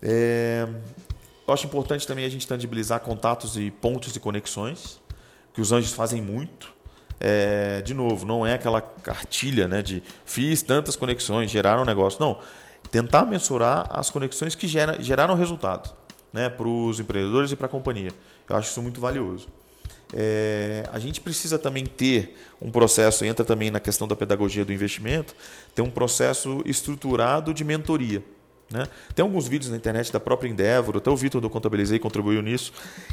É, 0.00 0.66
eu 1.46 1.52
acho 1.52 1.66
importante 1.66 2.06
também 2.06 2.24
a 2.24 2.30
gente 2.30 2.46
tangibilizar 2.46 3.00
contatos 3.00 3.54
e 3.58 3.70
pontos 3.70 4.14
de 4.14 4.18
conexões, 4.18 4.98
que 5.52 5.60
os 5.60 5.72
anjos 5.72 5.92
fazem 5.92 6.22
muito. 6.22 6.74
É, 7.18 7.80
de 7.82 7.94
novo, 7.94 8.26
não 8.26 8.46
é 8.46 8.54
aquela 8.54 8.80
cartilha 8.80 9.66
né, 9.66 9.82
de 9.82 10.02
fiz 10.24 10.62
tantas 10.62 10.96
conexões, 10.96 11.50
geraram 11.50 11.82
um 11.82 11.86
negócio. 11.86 12.20
Não. 12.20 12.38
Tentar 12.90 13.24
mensurar 13.24 13.88
as 13.90 14.10
conexões 14.10 14.54
que 14.54 14.68
gera, 14.68 15.02
geraram 15.02 15.34
resultado 15.34 15.92
né, 16.32 16.48
para 16.48 16.68
os 16.68 17.00
empreendedores 17.00 17.50
e 17.50 17.56
para 17.56 17.66
a 17.66 17.70
companhia. 17.70 18.10
Eu 18.48 18.56
acho 18.56 18.70
isso 18.70 18.82
muito 18.82 19.00
valioso. 19.00 19.48
É, 20.12 20.88
a 20.92 20.98
gente 20.98 21.20
precisa 21.20 21.58
também 21.58 21.84
ter 21.84 22.36
um 22.60 22.70
processo, 22.70 23.24
entra 23.24 23.44
também 23.44 23.70
na 23.70 23.80
questão 23.80 24.06
da 24.06 24.14
pedagogia 24.14 24.64
do 24.64 24.72
investimento, 24.72 25.34
ter 25.74 25.82
um 25.82 25.90
processo 25.90 26.62
estruturado 26.64 27.52
de 27.52 27.64
mentoria. 27.64 28.22
Né? 28.70 28.86
Tem 29.14 29.22
alguns 29.22 29.48
vídeos 29.48 29.70
na 29.70 29.76
internet 29.76 30.12
da 30.12 30.20
própria 30.20 30.48
Endeavor, 30.48 30.96
até 30.96 31.10
o 31.10 31.16
Vitor 31.16 31.40
do 31.40 31.48
Contabilizei 31.48 31.98
contribuiu 31.98 32.42
nisso, 32.42 32.72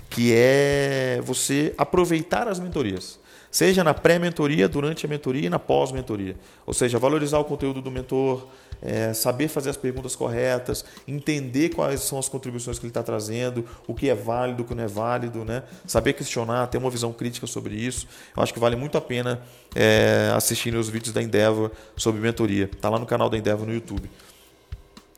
que 0.10 0.34
é 0.34 1.22
você 1.24 1.74
aproveitar 1.78 2.48
as 2.48 2.60
mentorias. 2.60 3.20
Seja 3.54 3.84
na 3.84 3.94
pré-mentoria, 3.94 4.68
durante 4.68 5.06
a 5.06 5.10
mentoria 5.10 5.46
e 5.46 5.50
na 5.50 5.60
pós-mentoria. 5.60 6.36
Ou 6.66 6.74
seja, 6.74 6.98
valorizar 6.98 7.38
o 7.38 7.46
conteúdo 7.46 7.84
do 7.84 7.92
mentor, 7.92 8.48
é, 8.82 9.14
saber 9.14 9.48
fazer 9.48 9.70
as 9.70 9.78
perguntas 9.78 10.16
corretas, 10.16 10.84
entender 11.08 11.70
quais 11.70 12.00
são 12.00 12.18
as 12.18 12.28
contribuições 12.28 12.80
que 12.80 12.86
ele 12.86 12.90
está 12.90 13.04
trazendo, 13.04 13.64
o 13.88 13.94
que 13.94 14.10
é 14.10 14.16
válido, 14.16 14.64
o 14.64 14.66
que 14.66 14.74
não 14.74 14.84
é 14.84 14.88
válido, 14.88 15.46
né? 15.46 15.62
saber 15.86 16.14
questionar, 16.14 16.66
ter 16.66 16.80
uma 16.80 16.90
visão 16.90 17.14
crítica 17.14 17.46
sobre 17.46 17.76
isso. 17.76 18.08
Eu 18.36 18.42
acho 18.42 18.52
que 18.52 18.60
vale 18.60 18.76
muito 18.76 18.98
a 18.98 19.02
pena 19.02 19.40
é, 19.76 20.32
assistir 20.36 20.74
os 20.74 20.90
vídeos 20.90 21.14
da 21.14 21.22
Endeavor 21.22 21.70
sobre 21.96 22.20
mentoria. 22.20 22.66
Está 22.66 22.90
lá 22.90 22.98
no 22.98 23.06
canal 23.06 23.30
da 23.30 23.38
Endeavor 23.38 23.68
no 23.68 23.74
YouTube. 23.76 24.10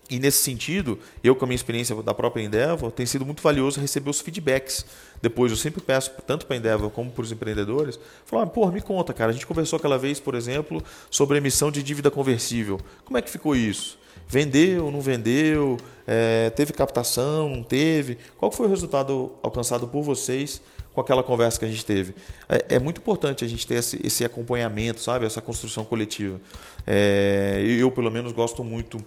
E 0.09 0.19
nesse 0.19 0.37
sentido, 0.43 0.99
eu 1.23 1.35
com 1.35 1.45
a 1.45 1.47
minha 1.47 1.55
experiência 1.55 1.95
da 2.03 2.13
própria 2.13 2.43
Endeavor, 2.43 2.91
tem 2.91 3.05
sido 3.05 3.25
muito 3.25 3.41
valioso 3.41 3.79
receber 3.79 4.09
os 4.09 4.21
feedbacks. 4.21 4.85
Depois 5.19 5.51
eu 5.51 5.57
sempre 5.57 5.81
peço, 5.81 6.11
tanto 6.27 6.45
para 6.45 6.55
a 6.55 6.59
Endeavor 6.59 6.91
como 6.91 7.09
para 7.09 7.23
os 7.23 7.31
empreendedores, 7.31 7.99
falar, 8.25 8.45
pô, 8.47 8.69
me 8.69 8.81
conta, 8.81 9.13
cara, 9.13 9.31
a 9.31 9.33
gente 9.33 9.47
conversou 9.47 9.77
aquela 9.77 9.97
vez, 9.97 10.19
por 10.19 10.35
exemplo, 10.35 10.83
sobre 11.09 11.37
emissão 11.37 11.71
de 11.71 11.81
dívida 11.81 12.11
conversível. 12.11 12.79
Como 13.03 13.17
é 13.17 13.21
que 13.21 13.29
ficou 13.31 13.55
isso? 13.55 13.97
Vendeu, 14.27 14.91
não 14.91 15.01
vendeu? 15.01 15.77
É, 16.05 16.51
teve 16.51 16.71
captação, 16.71 17.49
não 17.49 17.63
teve? 17.63 18.17
Qual 18.37 18.51
foi 18.51 18.67
o 18.67 18.69
resultado 18.69 19.31
alcançado 19.41 19.87
por 19.87 20.03
vocês 20.03 20.61
com 20.93 21.01
aquela 21.01 21.23
conversa 21.23 21.59
que 21.59 21.65
a 21.65 21.67
gente 21.67 21.85
teve? 21.85 22.13
É, 22.47 22.75
é 22.75 22.79
muito 22.79 22.99
importante 22.99 23.43
a 23.43 23.47
gente 23.47 23.65
ter 23.65 23.75
esse, 23.75 23.99
esse, 24.05 24.23
acompanhamento, 24.23 24.99
sabe? 24.99 25.25
Essa 25.25 25.41
construção 25.41 25.83
coletiva. 25.83 26.39
É, 26.85 27.63
eu, 27.65 27.91
pelo 27.91 28.11
menos, 28.11 28.31
gosto 28.31 28.63
muito 28.63 29.03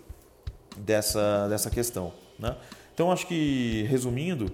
dessa, 0.80 1.48
dessa 1.48 1.70
questão. 1.70 2.12
Né? 2.38 2.54
Então, 2.94 3.12
acho 3.12 3.26
que, 3.26 3.86
resumindo, 3.88 4.50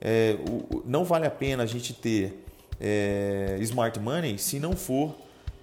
é, 0.00 0.36
o, 0.48 0.82
não 0.86 1.04
vale 1.04 1.26
a 1.26 1.30
pena 1.30 1.62
a 1.62 1.66
gente 1.66 1.92
ter 1.92 2.44
é, 2.80 3.56
smart 3.60 3.98
money 3.98 4.38
se 4.38 4.58
não 4.60 4.76
for 4.76 5.14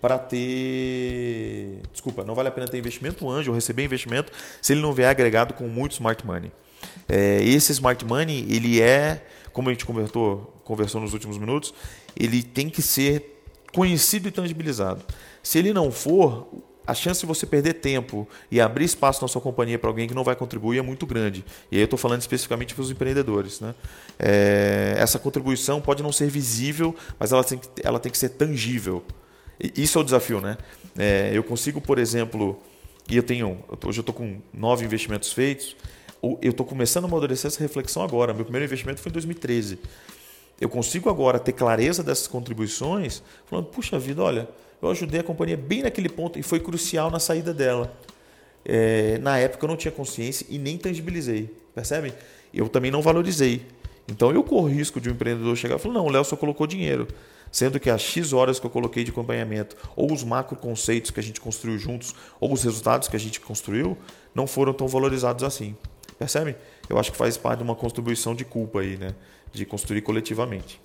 para 0.02 0.18
ter. 0.20 1.80
Desculpa, 1.92 2.24
não 2.24 2.36
vale 2.36 2.50
a 2.50 2.52
pena 2.52 2.68
ter 2.68 2.78
investimento 2.78 3.30
anjo 3.30 3.52
ou 3.52 3.56
receber 3.56 3.84
investimento 3.84 4.32
se 4.62 4.74
ele 4.74 4.82
não 4.82 4.94
vier 4.94 5.10
agregado 5.10 5.54
com 5.54 5.68
muito 5.68 5.94
smart 5.94 6.26
money. 6.26 6.52
É, 7.08 7.42
esse 7.44 7.72
smart 7.72 8.04
money, 8.06 8.46
ele 8.50 8.82
é, 8.82 9.26
como 9.52 9.70
a 9.70 9.72
gente 9.72 9.86
conversou, 9.86 10.54
conversou 10.64 11.02
nos 11.02 11.14
últimos 11.14 11.38
minutos, 11.38 11.74
ele 12.16 12.44
tem 12.44 12.70
que 12.70 12.82
ser 12.82 13.42
conhecido 13.74 14.28
e 14.28 14.32
tangibilizado. 14.32 15.02
Se 15.42 15.58
ele 15.60 15.74
não 15.74 15.92
for, 15.92 16.48
a 16.86 16.94
chance 16.94 17.22
de 17.22 17.26
você 17.26 17.46
perder 17.46 17.76
tempo 17.76 18.28
e 18.52 18.62
abrir 18.62 18.86
espaço 18.86 19.22
na 19.22 19.28
sua 19.28 19.42
companhia 19.42 19.80
para 19.80 19.90
alguém 19.90 20.08
que 20.08 20.14
não 20.14 20.24
vai 20.24 20.36
contribuir 20.36 20.78
é 20.78 20.82
muito 20.82 21.06
grande. 21.06 21.44
E 21.72 21.76
aí 21.76 21.82
eu 21.82 21.86
estou 21.86 21.98
falando 21.98 22.22
especificamente 22.22 22.74
para 22.74 22.82
os 22.82 22.92
empreendedores. 22.92 23.60
Né? 23.60 23.74
É, 24.20 24.96
essa 24.98 25.18
contribuição 25.18 25.82
pode 25.82 26.04
não 26.04 26.12
ser 26.12 26.30
visível, 26.30 26.96
mas 27.20 27.32
ela 27.32 27.44
tem 27.44 27.58
que, 27.58 27.68
ela 27.84 28.00
tem 28.00 28.12
que 28.12 28.18
ser 28.18 28.30
tangível. 28.30 29.04
E 29.60 29.82
isso 29.82 29.98
é 29.98 30.02
o 30.02 30.04
desafio. 30.04 30.40
Né? 30.42 30.58
É, 30.98 31.32
eu 31.34 31.44
consigo, 31.44 31.82
por 31.82 31.98
exemplo, 31.98 32.62
e 33.10 33.18
eu 33.18 33.24
tenho, 33.24 33.64
hoje 33.84 34.00
eu 34.00 34.02
estou 34.02 34.14
com 34.14 34.40
nove 34.54 34.86
investimentos 34.86 35.34
feitos, 35.34 35.76
eu 36.42 36.52
estou 36.52 36.66
começando 36.66 37.06
a 37.06 37.08
amadurecer 37.08 37.48
essa 37.48 37.60
reflexão 37.60 38.04
agora. 38.04 38.34
Meu 38.34 38.44
primeiro 38.44 38.66
investimento 38.66 39.02
foi 39.02 39.10
em 39.10 39.14
2013. 39.14 39.80
Eu 40.60 40.70
consigo 40.70 41.10
agora 41.10 41.38
ter 41.38 41.52
clareza 41.52 42.02
dessas 42.02 42.28
contribuições, 42.28 43.22
falando, 43.46 43.66
puxa 43.66 44.00
vida, 44.00 44.24
olha 44.24 44.48
eu 44.82 44.90
ajudei 44.90 45.20
a 45.20 45.24
companhia 45.24 45.58
bem 45.58 45.84
naquele 45.84 46.10
ponto 46.10 46.38
e 46.38 46.44
foi 46.44 46.60
crucial 46.60 47.10
na 47.10 47.20
saída 47.20 47.54
dela. 47.54 47.96
É, 48.64 49.18
na 49.20 49.38
época 49.38 49.66
eu 49.66 49.70
não 49.70 49.78
tinha 49.78 49.92
consciência 49.92 50.46
e 50.50 50.58
nem 50.58 50.78
tangibilizei, 50.78 51.54
percebem? 51.74 52.14
Eu 52.54 52.68
também 52.68 52.90
não 52.90 53.02
valorizei. 53.02 53.66
Então 54.08 54.32
eu 54.32 54.44
corro 54.44 54.68
risco 54.68 55.00
de 55.00 55.10
um 55.10 55.14
empreendedor 55.14 55.56
chegar 55.56 55.76
e 55.76 55.80
falar: 55.80 55.94
não, 55.94 56.06
o 56.06 56.10
Léo 56.10 56.24
só 56.24 56.36
colocou 56.36 56.66
dinheiro. 56.68 57.08
Sendo 57.52 57.80
que 57.80 57.90
as 57.90 58.02
X 58.02 58.34
horas 58.34 58.60
que 58.60 58.66
eu 58.66 58.70
coloquei 58.70 59.04
de 59.04 59.12
acompanhamento, 59.12 59.78
ou 59.96 60.12
os 60.12 60.24
macro 60.24 60.58
conceitos 60.58 61.10
que 61.12 61.20
a 61.20 61.24
gente 61.24 61.40
construiu 61.40 61.78
juntos, 61.78 62.14
ou 62.40 62.52
os 62.52 62.64
resultados 62.64 63.08
que 63.08 63.16
a 63.16 63.20
gente 63.20 63.40
construiu, 63.40 63.98
não 64.34 64.46
foram 64.46 64.74
tão 64.74 64.88
valorizados 64.88 65.44
assim. 65.44 65.76
Percebe? 66.20 66.56
Eu 66.90 66.98
acho 67.00 67.12
que 67.12 67.18
faz 67.18 67.38
parte 67.38 67.60
de 67.60 67.64
uma 67.64 67.76
contribuição 67.76 68.36
de 68.36 68.44
culpa 68.44 68.82
aí, 68.82 68.98
né? 68.98 69.16
De 69.54 69.66
construir 69.66 70.02
coletivamente. 70.02 70.82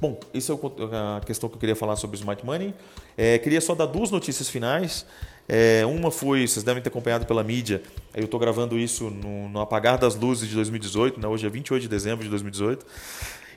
Bom, 0.00 0.18
isso 0.32 0.52
é 0.52 1.16
a 1.16 1.20
questão 1.20 1.48
que 1.48 1.56
eu 1.56 1.60
queria 1.60 1.74
falar 1.74 1.96
sobre 1.96 2.16
o 2.16 2.18
Smart 2.18 2.44
Money. 2.46 2.72
É, 3.16 3.36
queria 3.38 3.60
só 3.60 3.74
dar 3.74 3.86
duas 3.86 4.10
notícias 4.10 4.48
finais. 4.48 5.04
É, 5.48 5.84
uma 5.86 6.10
foi, 6.10 6.46
vocês 6.46 6.62
devem 6.62 6.80
ter 6.82 6.88
acompanhado 6.88 7.26
pela 7.26 7.42
mídia, 7.42 7.82
eu 8.14 8.26
estou 8.26 8.38
gravando 8.38 8.78
isso 8.78 9.08
no, 9.08 9.48
no, 9.48 9.60
apagar 9.60 9.96
das 9.96 10.14
luzes 10.14 10.46
de 10.46 10.54
2018, 10.54 11.18
né? 11.18 11.26
hoje 11.26 11.46
é 11.46 11.48
28 11.48 11.82
de 11.82 11.88
dezembro 11.88 12.22
de 12.22 12.28
2018. 12.28 12.84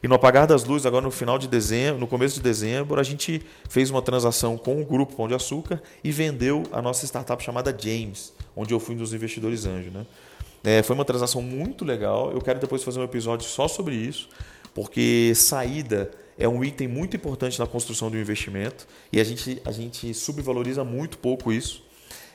E 0.01 0.07
no 0.07 0.15
apagar 0.15 0.47
das 0.47 0.63
luzes, 0.63 0.85
agora 0.87 1.03
no 1.03 1.11
final 1.11 1.37
de 1.37 1.47
dezembro, 1.47 1.99
no 1.99 2.07
começo 2.07 2.35
de 2.35 2.41
dezembro, 2.41 2.99
a 2.99 3.03
gente 3.03 3.45
fez 3.69 3.91
uma 3.91 4.01
transação 4.01 4.57
com 4.57 4.81
o 4.81 4.85
grupo 4.85 5.15
Pão 5.15 5.27
de 5.27 5.35
Açúcar 5.35 5.79
e 6.03 6.11
vendeu 6.11 6.63
a 6.71 6.81
nossa 6.81 7.05
startup 7.05 7.43
chamada 7.43 7.75
James, 7.77 8.33
onde 8.55 8.73
eu 8.73 8.79
fui 8.79 8.95
um 8.95 8.97
dos 8.97 9.13
investidores 9.13 9.65
anjo. 9.65 9.91
Né? 9.91 10.05
É, 10.63 10.81
foi 10.81 10.95
uma 10.95 11.05
transação 11.05 11.41
muito 11.41 11.85
legal. 11.85 12.31
Eu 12.31 12.41
quero 12.41 12.59
depois 12.59 12.83
fazer 12.83 12.99
um 12.99 13.03
episódio 13.03 13.45
só 13.45 13.67
sobre 13.67 13.93
isso, 13.93 14.27
porque 14.73 15.33
saída 15.35 16.09
é 16.41 16.47
um 16.47 16.63
item 16.63 16.87
muito 16.87 17.15
importante 17.15 17.59
na 17.59 17.67
construção 17.67 18.09
do 18.09 18.17
investimento 18.17 18.87
e 19.11 19.19
a 19.19 19.23
gente, 19.23 19.61
a 19.63 19.71
gente 19.71 20.13
subvaloriza 20.13 20.83
muito 20.83 21.17
pouco 21.17 21.51
isso. 21.51 21.83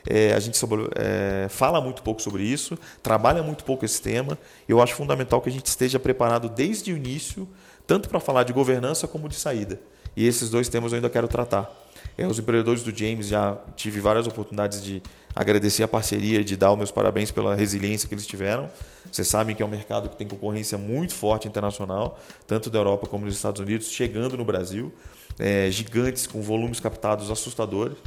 É, 0.09 0.33
a 0.35 0.38
gente 0.38 0.57
sobre, 0.57 0.88
é, 0.95 1.49
fala 1.49 1.81
muito 1.81 2.01
pouco 2.01 2.23
sobre 2.23 2.45
isso, 2.45 2.79
trabalha 3.03 3.42
muito 3.42 3.64
pouco 3.64 3.85
esse 3.85 4.01
tema. 4.01 4.38
Eu 4.69 4.81
acho 4.81 4.95
fundamental 4.95 5.40
que 5.40 5.49
a 5.49 5.53
gente 5.53 5.66
esteja 5.66 5.99
preparado 5.99 6.49
desde 6.49 6.92
o 6.92 6.97
início, 6.97 7.49
tanto 7.87 8.09
para 8.09 8.21
falar 8.21 8.45
de 8.45 8.53
governança 8.53 9.09
como 9.09 9.29
de 9.29 9.35
saída. 9.35 9.81
E 10.16 10.25
esses 10.25 10.49
dois 10.49 10.69
temas 10.69 10.92
eu 10.92 10.97
ainda 10.97 11.11
quero 11.11 11.27
tratar. 11.27 11.86
É, 12.18 12.26
os 12.26 12.38
empreendedores 12.38 12.83
do 12.83 12.96
James 12.96 13.29
já 13.29 13.59
tive 13.76 14.00
várias 14.00 14.26
oportunidades 14.26 14.83
de 14.83 15.02
agradecer 15.35 15.83
a 15.83 15.88
parceria, 15.88 16.42
de 16.42 16.57
dar 16.57 16.72
os 16.72 16.79
meus 16.79 16.90
parabéns 16.90 17.31
pela 17.31 17.55
resiliência 17.55 18.09
que 18.09 18.14
eles 18.14 18.26
tiveram. 18.26 18.70
Vocês 19.12 19.29
sabem 19.29 19.55
que 19.55 19.62
é 19.62 19.66
um 19.66 19.68
mercado 19.68 20.09
que 20.09 20.16
tem 20.16 20.26
concorrência 20.26 20.79
muito 20.79 21.12
forte 21.12 21.46
internacional, 21.46 22.18
tanto 22.46 22.70
da 22.70 22.79
Europa 22.79 23.07
como 23.07 23.26
dos 23.26 23.37
Estados 23.37 23.61
Unidos, 23.61 23.90
chegando 23.90 24.37
no 24.37 24.44
Brasil. 24.44 24.92
É, 25.38 25.70
gigantes 25.70 26.26
com 26.26 26.40
volumes 26.40 26.81
captados 26.81 27.31
assustadores 27.31 27.98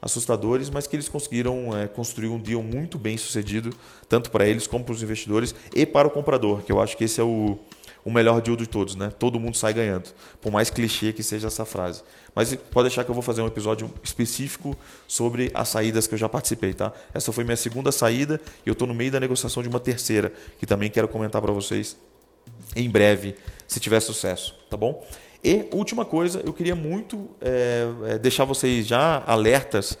assustadores, 0.00 0.70
mas 0.70 0.86
que 0.86 0.94
eles 0.94 1.08
conseguiram 1.08 1.76
é, 1.76 1.88
construir 1.88 2.28
um 2.28 2.38
deal 2.38 2.62
muito 2.62 2.96
bem 2.98 3.16
sucedido, 3.16 3.70
tanto 4.08 4.30
para 4.30 4.46
eles 4.46 4.66
como 4.66 4.84
para 4.84 4.94
os 4.94 5.02
investidores 5.02 5.54
e 5.74 5.84
para 5.84 6.06
o 6.06 6.10
comprador, 6.10 6.62
que 6.62 6.70
eu 6.70 6.80
acho 6.80 6.96
que 6.96 7.04
esse 7.04 7.20
é 7.20 7.24
o, 7.24 7.58
o 8.08 8.10
melhor 8.10 8.40
deal 8.40 8.56
de 8.56 8.66
todos, 8.66 8.94
né? 8.94 9.12
Todo 9.18 9.38
mundo 9.38 9.54
sai 9.54 9.74
ganhando, 9.74 10.08
por 10.40 10.50
mais 10.50 10.70
clichê 10.70 11.12
que 11.12 11.22
seja 11.22 11.48
essa 11.48 11.66
frase. 11.66 12.02
Mas 12.34 12.54
pode 12.54 12.88
deixar 12.88 13.04
que 13.04 13.10
eu 13.10 13.14
vou 13.14 13.22
fazer 13.22 13.42
um 13.42 13.46
episódio 13.46 13.92
específico 14.02 14.74
sobre 15.06 15.50
as 15.52 15.68
saídas 15.68 16.06
que 16.06 16.14
eu 16.14 16.18
já 16.18 16.28
participei, 16.28 16.72
tá? 16.72 16.90
Essa 17.12 17.32
foi 17.32 17.44
minha 17.44 17.56
segunda 17.56 17.92
saída 17.92 18.40
e 18.64 18.68
eu 18.68 18.72
estou 18.72 18.88
no 18.88 18.94
meio 18.94 19.10
da 19.10 19.20
negociação 19.20 19.62
de 19.62 19.68
uma 19.68 19.78
terceira, 19.78 20.32
que 20.58 20.64
também 20.64 20.90
quero 20.90 21.06
comentar 21.06 21.42
para 21.42 21.52
vocês 21.52 21.98
em 22.74 22.88
breve, 22.88 23.34
se 23.66 23.78
tiver 23.78 24.00
sucesso, 24.00 24.54
tá 24.70 24.76
bom? 24.76 25.06
E 25.44 25.66
última 25.70 26.06
coisa, 26.06 26.40
eu 26.44 26.52
queria 26.54 26.74
muito 26.74 27.28
é, 27.42 28.18
deixar 28.18 28.46
vocês 28.46 28.86
já 28.86 29.22
alertas 29.26 29.98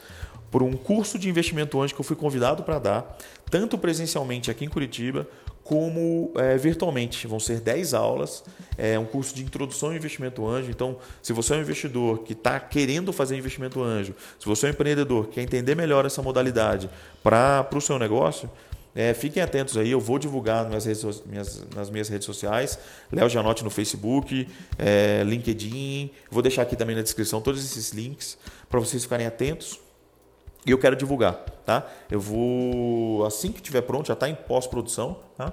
por 0.50 0.62
um 0.62 0.72
curso 0.72 1.18
de 1.18 1.28
investimento 1.28 1.80
anjo 1.80 1.94
que 1.94 2.00
eu 2.00 2.04
fui 2.04 2.16
convidado 2.16 2.62
para 2.62 2.78
dar, 2.78 3.18
tanto 3.50 3.76
presencialmente 3.76 4.50
aqui 4.50 4.64
em 4.64 4.68
Curitiba, 4.68 5.28
como 5.68 6.32
é, 6.34 6.56
virtualmente. 6.56 7.26
Vão 7.26 7.38
ser 7.38 7.60
10 7.60 7.92
aulas, 7.92 8.42
é 8.78 8.98
um 8.98 9.04
curso 9.04 9.34
de 9.34 9.42
introdução 9.42 9.90
ao 9.90 9.94
investimento 9.94 10.46
anjo. 10.46 10.70
Então, 10.70 10.96
se 11.22 11.34
você 11.34 11.52
é 11.52 11.58
um 11.58 11.60
investidor 11.60 12.20
que 12.20 12.32
está 12.32 12.58
querendo 12.58 13.12
fazer 13.12 13.36
investimento 13.36 13.82
anjo, 13.82 14.14
se 14.40 14.46
você 14.46 14.64
é 14.64 14.68
um 14.70 14.72
empreendedor 14.72 15.26
que 15.26 15.34
quer 15.34 15.42
entender 15.42 15.74
melhor 15.74 16.06
essa 16.06 16.22
modalidade 16.22 16.88
para 17.22 17.68
o 17.70 17.80
seu 17.82 17.98
negócio, 17.98 18.50
é, 18.94 19.12
fiquem 19.12 19.42
atentos 19.42 19.76
aí, 19.76 19.90
eu 19.90 20.00
vou 20.00 20.18
divulgar 20.18 20.66
nas, 20.70 20.86
redes, 20.86 21.22
minhas, 21.26 21.66
nas 21.74 21.90
minhas 21.90 22.08
redes 22.08 22.24
sociais, 22.24 22.78
Léo 23.12 23.28
Janote 23.28 23.62
no 23.62 23.68
Facebook, 23.68 24.48
é, 24.78 25.22
LinkedIn, 25.22 26.10
vou 26.30 26.40
deixar 26.40 26.62
aqui 26.62 26.76
também 26.76 26.96
na 26.96 27.02
descrição 27.02 27.42
todos 27.42 27.62
esses 27.62 27.92
links 27.92 28.38
para 28.70 28.80
vocês 28.80 29.02
ficarem 29.02 29.26
atentos. 29.26 29.78
E 30.66 30.70
eu 30.70 30.78
quero 30.78 30.96
divulgar, 30.96 31.34
tá? 31.64 31.86
Eu 32.10 32.20
vou, 32.20 33.24
assim 33.24 33.50
que 33.50 33.58
estiver 33.58 33.82
pronto, 33.82 34.06
já 34.06 34.14
está 34.14 34.28
em 34.28 34.34
pós-produção, 34.34 35.18
tá? 35.36 35.52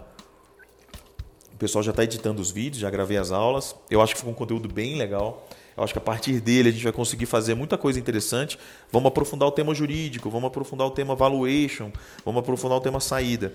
O 1.53 1.57
pessoal 1.57 1.81
já 1.81 1.91
está 1.91 2.03
editando 2.03 2.41
os 2.41 2.51
vídeos, 2.51 2.79
já 2.81 2.89
gravei 2.89 3.17
as 3.17 3.31
aulas. 3.31 3.75
Eu 3.89 4.01
acho 4.01 4.13
que 4.13 4.19
ficou 4.19 4.33
um 4.33 4.35
conteúdo 4.35 4.67
bem 4.67 4.97
legal. 4.97 5.47
Eu 5.77 5.83
acho 5.83 5.93
que 5.93 5.99
a 5.99 6.01
partir 6.01 6.41
dele 6.41 6.69
a 6.69 6.71
gente 6.71 6.83
vai 6.83 6.91
conseguir 6.91 7.25
fazer 7.25 7.53
muita 7.55 7.77
coisa 7.77 7.97
interessante. 7.97 8.59
Vamos 8.91 9.07
aprofundar 9.07 9.47
o 9.47 9.51
tema 9.51 9.73
jurídico, 9.73 10.29
vamos 10.29 10.47
aprofundar 10.47 10.85
o 10.87 10.91
tema 10.91 11.15
valuation, 11.15 11.91
vamos 12.25 12.39
aprofundar 12.39 12.77
o 12.77 12.81
tema 12.81 12.99
saída. 12.99 13.53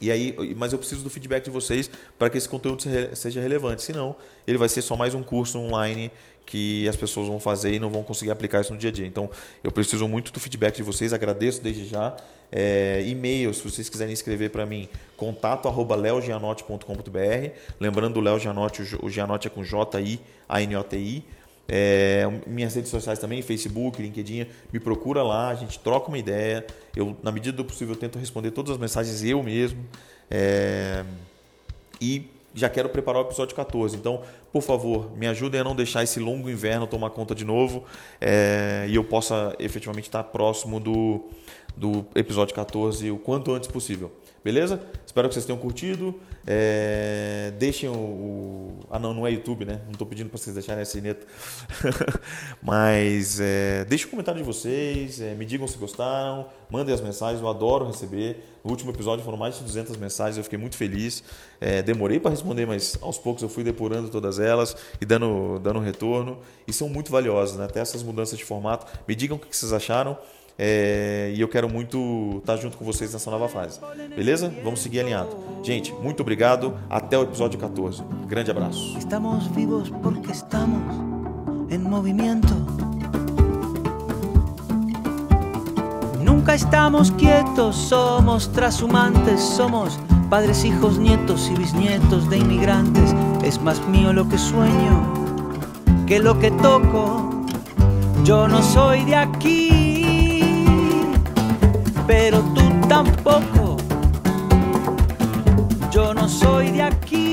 E 0.00 0.10
aí, 0.10 0.34
mas 0.56 0.72
eu 0.72 0.78
preciso 0.78 1.02
do 1.04 1.10
feedback 1.10 1.44
de 1.44 1.50
vocês 1.50 1.90
para 2.18 2.30
que 2.30 2.38
esse 2.38 2.48
conteúdo 2.48 2.82
seja 3.14 3.40
relevante. 3.40 3.82
Senão, 3.82 4.16
ele 4.46 4.56
vai 4.56 4.68
ser 4.68 4.80
só 4.80 4.96
mais 4.96 5.14
um 5.14 5.22
curso 5.22 5.58
online 5.58 6.10
que 6.50 6.88
as 6.88 6.96
pessoas 6.96 7.28
vão 7.28 7.38
fazer 7.38 7.72
e 7.74 7.78
não 7.78 7.88
vão 7.88 8.02
conseguir 8.02 8.32
aplicar 8.32 8.60
isso 8.60 8.72
no 8.72 8.78
dia 8.78 8.90
a 8.90 8.92
dia. 8.92 9.06
Então, 9.06 9.30
eu 9.62 9.70
preciso 9.70 10.08
muito 10.08 10.32
do 10.32 10.40
feedback 10.40 10.74
de 10.74 10.82
vocês. 10.82 11.12
Agradeço 11.12 11.62
desde 11.62 11.86
já. 11.86 12.16
É, 12.50 13.04
e-mail, 13.06 13.54
se 13.54 13.62
vocês 13.62 13.88
quiserem 13.88 14.12
escrever 14.12 14.50
para 14.50 14.66
mim, 14.66 14.88
contato 15.16 15.68
arroba 15.68 15.94
leogianote.com.br. 15.94 17.50
Lembrando, 17.78 18.16
o 18.16 18.20
Léo 18.20 18.40
Gianotti, 18.40 18.82
o 19.00 19.08
Gianotti 19.08 19.46
é 19.46 19.50
com 19.50 19.62
J-I-A-N-O-T-I. 19.62 21.24
É, 21.68 22.28
minhas 22.48 22.74
redes 22.74 22.90
sociais 22.90 23.20
também, 23.20 23.40
Facebook, 23.42 24.02
LinkedIn, 24.02 24.48
me 24.72 24.80
procura 24.80 25.22
lá, 25.22 25.50
a 25.50 25.54
gente 25.54 25.78
troca 25.78 26.08
uma 26.08 26.18
ideia. 26.18 26.66
Eu, 26.96 27.16
na 27.22 27.30
medida 27.30 27.56
do 27.56 27.64
possível, 27.64 27.94
tento 27.94 28.18
responder 28.18 28.50
todas 28.50 28.72
as 28.72 28.78
mensagens 28.78 29.22
eu 29.22 29.40
mesmo. 29.40 29.78
É, 30.28 31.04
e 32.00 32.28
já 32.54 32.68
quero 32.68 32.88
preparar 32.88 33.22
o 33.22 33.26
episódio 33.26 33.54
14. 33.54 33.96
Então, 33.96 34.22
por 34.52 34.62
favor, 34.62 35.16
me 35.16 35.26
ajudem 35.26 35.60
a 35.60 35.64
não 35.64 35.74
deixar 35.74 36.02
esse 36.02 36.18
longo 36.18 36.50
inverno 36.50 36.86
tomar 36.86 37.10
conta 37.10 37.34
de 37.34 37.44
novo 37.44 37.84
é, 38.20 38.86
e 38.88 38.94
eu 38.94 39.04
possa 39.04 39.54
efetivamente 39.58 40.06
estar 40.06 40.24
próximo 40.24 40.80
do, 40.80 41.28
do 41.76 42.04
episódio 42.14 42.54
14 42.54 43.10
o 43.10 43.18
quanto 43.18 43.52
antes 43.52 43.68
possível. 43.68 44.12
Beleza? 44.42 44.80
Espero 45.04 45.28
que 45.28 45.34
vocês 45.34 45.44
tenham 45.44 45.58
curtido. 45.58 46.18
É, 46.46 47.52
deixem 47.58 47.90
o, 47.90 47.92
o, 47.92 48.78
Ah, 48.90 48.98
não, 48.98 49.12
não 49.12 49.26
é 49.26 49.30
YouTube, 49.30 49.66
né? 49.66 49.82
Não 49.84 49.92
estou 49.92 50.06
pedindo 50.06 50.30
para 50.30 50.38
vocês 50.38 50.54
deixarem 50.54 50.80
a 50.80 50.86
sineta. 50.86 51.26
Mas 52.62 53.38
é, 53.38 53.84
deixem 53.84 54.06
o 54.06 54.10
comentário 54.10 54.40
de 54.40 54.46
vocês, 54.46 55.20
é, 55.20 55.34
me 55.34 55.44
digam 55.44 55.68
se 55.68 55.76
gostaram, 55.76 56.46
mandem 56.70 56.94
as 56.94 57.02
mensagens, 57.02 57.42
eu 57.42 57.48
adoro 57.48 57.86
receber. 57.86 58.42
No 58.64 58.70
último 58.70 58.90
episódio 58.90 59.24
foram 59.24 59.36
mais 59.36 59.58
de 59.58 59.64
200 59.64 59.96
mensagens, 59.98 60.38
eu 60.38 60.44
fiquei 60.44 60.58
muito 60.58 60.76
feliz. 60.76 61.22
É, 61.60 61.82
demorei 61.82 62.18
para 62.18 62.30
responder, 62.30 62.66
mas 62.66 62.96
aos 63.02 63.18
poucos 63.18 63.42
eu 63.42 63.48
fui 63.48 63.62
depurando 63.62 64.08
todas 64.08 64.38
elas 64.38 64.74
e 65.00 65.04
dando, 65.04 65.58
dando 65.58 65.80
retorno. 65.80 66.38
E 66.66 66.72
são 66.72 66.88
muito 66.88 67.10
valiosas, 67.10 67.58
né? 67.58 67.66
Até 67.66 67.80
essas 67.80 68.02
mudanças 68.02 68.38
de 68.38 68.44
formato. 68.44 68.86
Me 69.06 69.14
digam 69.14 69.36
o 69.36 69.40
que 69.40 69.54
vocês 69.54 69.72
acharam. 69.72 70.16
É, 70.62 71.32
e 71.34 71.40
eu 71.40 71.48
quero 71.48 71.70
muito 71.70 72.36
estar 72.36 72.58
junto 72.58 72.76
com 72.76 72.84
vocês 72.84 73.14
nessa 73.14 73.30
nova 73.30 73.48
fase. 73.48 73.80
Beleza? 74.14 74.52
Vamos 74.62 74.82
seguir 74.82 75.00
alinhado. 75.00 75.30
Gente, 75.62 75.90
muito 76.02 76.20
obrigado. 76.20 76.74
Até 76.90 77.16
o 77.16 77.22
episódio 77.22 77.58
14. 77.58 78.02
Grande 78.26 78.50
abraço. 78.50 78.98
Estamos 78.98 79.46
vivos 79.46 79.88
porque 80.02 80.30
estamos 80.30 80.82
em 81.70 81.78
movimento. 81.78 82.54
Nunca 86.22 86.54
estamos 86.54 87.10
quietos, 87.12 87.74
somos 87.76 88.46
transhumantes, 88.48 89.40
somos 89.40 89.98
padres, 90.28 90.62
hijos, 90.62 90.98
nietos 90.98 91.48
y 91.48 91.54
bisnietos 91.54 92.28
de 92.28 92.36
inmigrantes. 92.36 93.14
Es 93.42 93.58
más 93.62 93.80
mío 93.88 94.12
lo 94.12 94.28
que 94.28 94.36
sueño 94.36 95.20
que 96.06 96.18
lo 96.18 96.38
que 96.38 96.50
toco. 96.50 97.30
Yo 98.24 98.46
no 98.46 98.62
soy 98.62 99.04
de 99.04 99.14
aquí 99.14 99.89
pero 102.10 102.40
tú 102.56 102.62
tampoco. 102.88 103.76
Yo 105.92 106.12
no 106.12 106.28
soy 106.28 106.72
de 106.72 106.82
aquí. 106.82 107.29